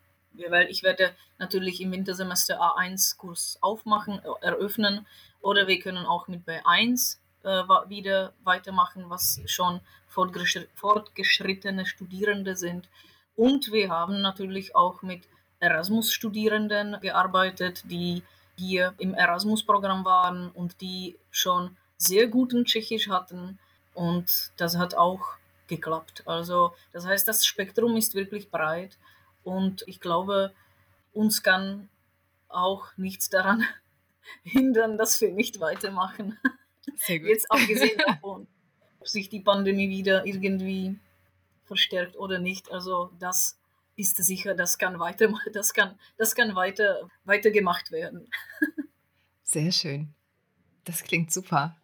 weil 0.49 0.69
ich 0.69 0.81
werde 0.81 1.11
natürlich 1.37 1.81
im 1.81 1.91
Wintersemester 1.91 2.59
A1-Kurs 2.59 3.59
aufmachen, 3.61 4.19
äh, 4.19 4.45
eröffnen 4.45 5.05
oder 5.41 5.67
wir 5.67 5.79
können 5.79 6.05
auch 6.05 6.27
mit 6.27 6.47
B1 6.47 7.17
äh, 7.43 7.49
wieder 7.89 8.33
weitermachen, 8.43 9.05
was 9.07 9.39
schon 9.45 9.81
fortgeschrittene 10.07 11.85
Studierende 11.85 12.55
sind. 12.55 12.89
Und 13.35 13.71
wir 13.71 13.89
haben 13.89 14.21
natürlich 14.21 14.75
auch 14.75 15.03
mit 15.03 15.23
Erasmus-Studierenden 15.61 16.99
gearbeitet, 16.99 17.83
die 17.85 18.23
hier 18.57 18.93
im 18.97 19.13
Erasmus-Programm 19.13 20.03
waren 20.03 20.49
und 20.51 20.81
die 20.81 21.17
schon 21.31 21.77
sehr 21.97 22.27
guten 22.27 22.65
Tschechisch 22.65 23.09
hatten. 23.09 23.59
Und 23.93 24.51
das 24.57 24.77
hat 24.77 24.95
auch 24.95 25.21
geklappt. 25.67 26.23
Also 26.25 26.73
das 26.91 27.05
heißt, 27.05 27.27
das 27.27 27.45
Spektrum 27.45 27.95
ist 27.95 28.13
wirklich 28.13 28.49
breit 28.49 28.97
und 29.43 29.83
ich 29.87 29.99
glaube, 29.99 30.51
uns 31.13 31.41
kann 31.43 31.89
auch 32.49 32.87
nichts 32.97 33.29
daran 33.29 33.65
hindern, 34.43 34.97
dass 34.97 35.21
wir 35.21 35.31
nicht 35.31 35.59
weitermachen. 35.59 36.37
Sehr 36.95 37.19
gut. 37.19 37.29
Jetzt 37.29 37.51
abgesehen 37.51 37.97
davon, 38.05 38.47
ob 38.99 39.07
sich 39.07 39.29
die 39.29 39.39
Pandemie 39.39 39.89
wieder 39.89 40.25
irgendwie 40.25 40.99
verstärkt 41.65 42.17
oder 42.17 42.39
nicht. 42.39 42.71
Also 42.71 43.11
das 43.19 43.57
ist 43.95 44.17
sicher, 44.17 44.55
das 44.55 44.77
kann 44.77 44.99
weiter, 44.99 45.33
das 45.53 45.73
kann, 45.73 45.97
das 46.17 46.35
kann 46.35 46.55
weiter, 46.55 47.09
weiter 47.23 47.51
gemacht 47.51 47.91
werden. 47.91 48.29
Sehr 49.43 49.71
schön. 49.71 50.13
Das 50.85 51.03
klingt 51.03 51.31
super. 51.31 51.77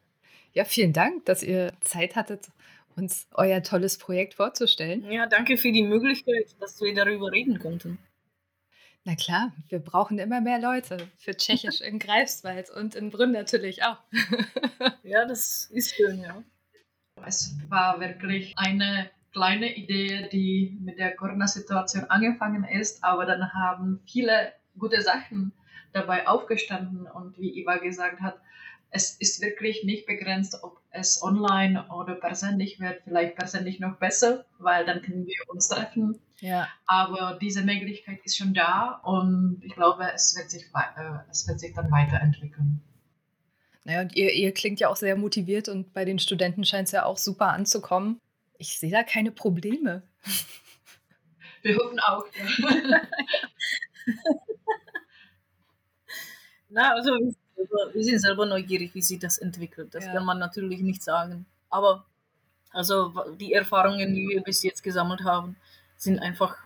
Ja, 0.53 0.65
vielen 0.65 0.93
Dank, 0.93 1.25
dass 1.25 1.43
ihr 1.43 1.73
Zeit 1.81 2.15
hattet, 2.15 2.49
uns 2.95 3.27
euer 3.31 3.61
tolles 3.61 3.97
Projekt 3.97 4.33
vorzustellen. 4.33 5.09
Ja, 5.11 5.27
danke 5.27 5.57
für 5.57 5.71
die 5.71 5.83
Möglichkeit, 5.83 6.55
dass 6.59 6.81
wir 6.81 6.95
darüber 6.95 7.31
reden 7.31 7.59
konnten. 7.59 7.99
Na 9.03 9.15
klar, 9.15 9.53
wir 9.69 9.79
brauchen 9.79 10.19
immer 10.19 10.41
mehr 10.41 10.59
Leute 10.59 10.97
für 11.17 11.35
Tschechisch 11.37 11.79
in 11.79 11.99
Greifswald 11.99 12.69
und 12.69 12.95
in 12.95 13.09
Brünn 13.09 13.31
natürlich 13.31 13.83
auch. 13.83 13.99
ja, 15.03 15.25
das 15.25 15.69
ist 15.71 15.95
schön, 15.95 16.19
ja. 16.21 16.43
Es 17.25 17.55
war 17.69 17.99
wirklich 17.99 18.57
eine 18.57 19.09
kleine 19.33 19.75
Idee, 19.75 20.29
die 20.31 20.77
mit 20.81 20.97
der 20.97 21.15
Corona-Situation 21.15 22.05
angefangen 22.05 22.63
ist, 22.63 23.03
aber 23.03 23.25
dann 23.25 23.53
haben 23.53 23.99
viele 24.05 24.53
gute 24.77 25.01
Sachen 25.01 25.51
dabei 25.93 26.27
aufgestanden 26.27 27.07
und 27.07 27.37
wie 27.37 27.59
Iva 27.59 27.77
gesagt 27.77 28.21
hat, 28.21 28.39
es 28.89 29.11
ist 29.17 29.41
wirklich 29.41 29.83
nicht 29.83 30.05
begrenzt, 30.05 30.57
ob 30.63 30.79
es 30.91 31.21
online 31.21 31.87
oder 31.89 32.15
persönlich 32.15 32.79
wird, 32.79 33.01
vielleicht 33.03 33.35
persönlich 33.35 33.79
noch 33.79 33.97
besser, 33.97 34.45
weil 34.59 34.85
dann 34.85 35.01
können 35.01 35.25
wir 35.25 35.35
uns 35.47 35.67
treffen. 35.67 36.19
Ja. 36.39 36.67
Aber 36.85 37.37
diese 37.41 37.63
Möglichkeit 37.63 38.19
ist 38.23 38.37
schon 38.37 38.53
da 38.53 39.01
und 39.03 39.61
ich 39.63 39.73
glaube, 39.73 40.09
es 40.13 40.35
wird 40.37 40.49
sich, 40.49 40.63
äh, 40.63 41.19
es 41.29 41.47
wird 41.47 41.59
sich 41.59 41.73
dann 41.73 41.91
weiterentwickeln. 41.91 42.81
Naja, 43.83 44.01
und 44.01 44.15
ihr, 44.15 44.33
ihr 44.33 44.53
klingt 44.53 44.79
ja 44.79 44.89
auch 44.89 44.95
sehr 44.95 45.15
motiviert 45.15 45.69
und 45.69 45.93
bei 45.93 46.05
den 46.05 46.19
Studenten 46.19 46.63
scheint 46.65 46.87
es 46.87 46.91
ja 46.91 47.05
auch 47.05 47.17
super 47.17 47.53
anzukommen. 47.53 48.19
Ich 48.57 48.79
sehe 48.79 48.91
da 48.91 49.03
keine 49.03 49.31
Probleme. 49.31 50.03
Wir 51.61 51.77
hoffen 51.77 51.99
auch. 51.99 52.25
Ja. 52.33 53.01
Na, 56.69 56.93
also 56.93 57.11
wir 57.93 58.03
sind 58.03 58.19
selber 58.19 58.45
neugierig, 58.45 58.93
wie 58.93 59.01
sich 59.01 59.19
das 59.19 59.37
entwickelt. 59.37 59.95
Das 59.95 60.05
ja. 60.05 60.13
kann 60.13 60.25
man 60.25 60.39
natürlich 60.39 60.81
nicht 60.81 61.01
sagen. 61.03 61.45
Aber 61.69 62.05
also 62.71 63.13
die 63.39 63.53
Erfahrungen, 63.53 64.13
die 64.13 64.27
wir 64.29 64.41
bis 64.41 64.63
jetzt 64.63 64.83
gesammelt 64.83 65.23
haben, 65.23 65.55
sind 65.95 66.19
einfach 66.19 66.57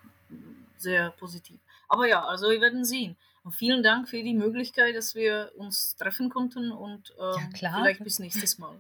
sehr 0.77 1.11
positiv. 1.11 1.59
Aber 1.87 2.07
ja, 2.07 2.23
also 2.25 2.49
wir 2.49 2.61
werden 2.61 2.83
sehen. 2.83 3.15
Und 3.43 3.53
vielen 3.53 3.81
Dank 3.81 4.07
für 4.07 4.21
die 4.21 4.33
Möglichkeit, 4.33 4.95
dass 4.95 5.15
wir 5.15 5.51
uns 5.55 5.95
treffen 5.95 6.29
konnten 6.29 6.71
und 6.71 7.13
ähm, 7.19 7.49
ja, 7.59 7.71
vielleicht 7.71 8.03
bis 8.03 8.19
nächstes 8.19 8.59
Mal. 8.59 8.75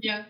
Ja, 0.00 0.24